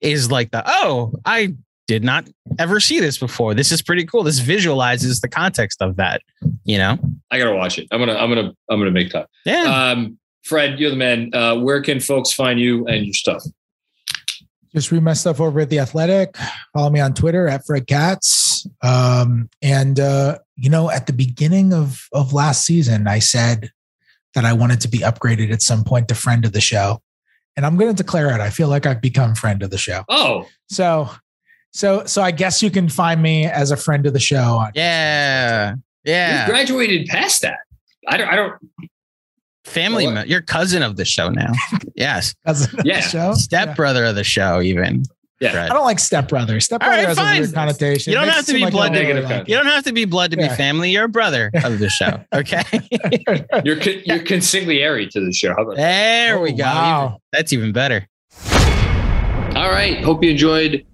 [0.00, 1.54] is like the oh, I
[1.86, 2.26] did not
[2.58, 3.54] ever see this before.
[3.54, 4.22] This is pretty cool.
[4.22, 6.22] This visualizes the context of that,
[6.64, 6.98] you know?
[7.30, 7.86] I gotta watch it.
[7.90, 9.26] I'm gonna I'm gonna I'm gonna make time.
[9.44, 9.90] Yeah.
[9.92, 11.30] Um, Fred, you're the man.
[11.34, 13.42] Uh, where can folks find you and your stuff?
[14.74, 16.36] Just read my stuff over at the Athletic.
[16.74, 18.66] Follow me on Twitter at Fred Katz.
[18.82, 23.70] Um, and uh, you know, at the beginning of of last season, I said
[24.34, 27.00] that I wanted to be upgraded at some point to friend of the show,
[27.56, 28.40] and I'm going to declare it.
[28.40, 30.02] I feel like I've become friend of the show.
[30.08, 31.08] Oh, So,
[31.74, 34.36] so, so I guess you can find me as a friend of the show.
[34.58, 35.72] On yeah.
[35.74, 36.46] you Yeah.
[36.46, 37.58] graduated past that.
[38.08, 38.28] I don't.
[38.28, 38.54] I don't.
[39.64, 40.14] Family, What?
[40.26, 41.50] me- you're cousin of the show now.
[41.96, 42.34] yes.
[42.46, 43.00] as a Yeah.
[43.00, 43.32] show.
[43.34, 43.74] Step Yeah.
[43.74, 45.02] brother of the show, even.
[45.40, 45.50] Yeah.
[45.52, 45.70] Fred.
[45.70, 46.60] I don't like stepbrother.
[46.60, 47.36] Stepbrother right, has fine.
[47.36, 48.12] a weird connotation.
[48.12, 50.04] You don't have to be like blood don't really like You don't have to be
[50.04, 50.90] blood to be family.
[50.92, 52.20] You're a brother of the show.
[52.32, 52.62] Okay.
[53.64, 55.54] You're con- you're consigliere to the show.
[55.56, 55.82] How about that?
[55.82, 56.62] there we Oh, go.
[56.64, 57.06] wow.
[57.06, 58.06] Even- that's even better.
[59.56, 60.02] All right.
[60.04, 60.84] Hope you enjoyed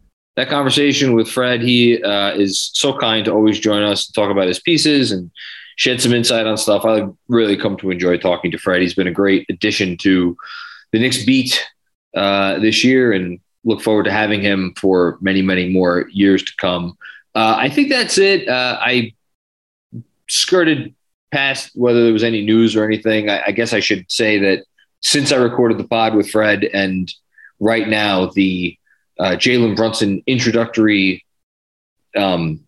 [0.41, 1.61] that conversation with Fred.
[1.61, 5.31] He uh, is so kind to always join us to talk about his pieces and
[5.77, 6.87] shed some insight on stuff.
[6.87, 8.81] I really come to enjoy talking to Fred.
[8.81, 10.35] He's been a great addition to
[10.93, 11.63] the Knicks beat
[12.17, 16.53] uh, this year and look forward to having him for many, many more years to
[16.59, 16.97] come.
[17.35, 18.49] Uh, I think that's it.
[18.49, 19.13] Uh, I
[20.27, 20.95] skirted
[21.33, 23.29] past whether there was any news or anything.
[23.29, 24.65] I, I guess I should say that
[25.03, 27.13] since I recorded the pod with Fred and
[27.61, 28.79] right now the
[29.21, 31.25] uh, Jalen Brunson introductory
[32.17, 32.61] um,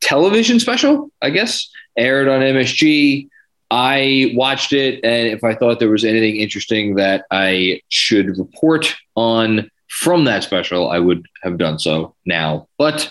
[0.00, 3.28] television special, I guess, aired on MSG.
[3.70, 8.94] I watched it, and if I thought there was anything interesting that I should report
[9.16, 12.68] on from that special, I would have done so now.
[12.76, 13.10] But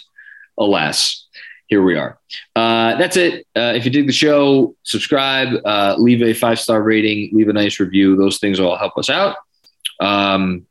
[0.60, 1.28] alas,
[1.68, 2.20] here we are.
[2.56, 3.48] Uh, that's it.
[3.56, 7.54] Uh, if you dig the show, subscribe, uh, leave a five star rating, leave a
[7.54, 8.16] nice review.
[8.16, 9.38] Those things all help us out.
[10.00, 10.66] Um,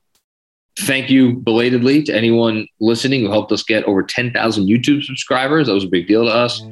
[0.81, 5.67] thank you belatedly to anyone listening who helped us get over 10,000 YouTube subscribers.
[5.67, 6.63] That was a big deal to us.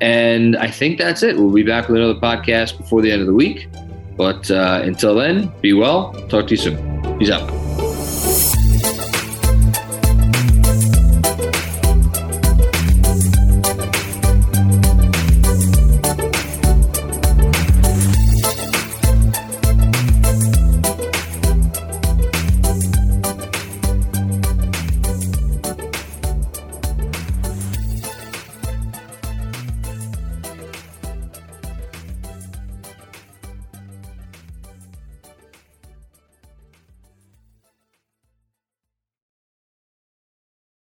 [0.00, 1.36] And I think that's it.
[1.36, 3.68] We'll be back with another podcast before the end of the week.
[4.16, 6.12] But uh, until then, be well.
[6.28, 7.18] Talk to you soon.
[7.18, 7.59] Peace out.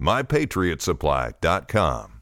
[0.00, 2.17] MyPatriotSupply.com.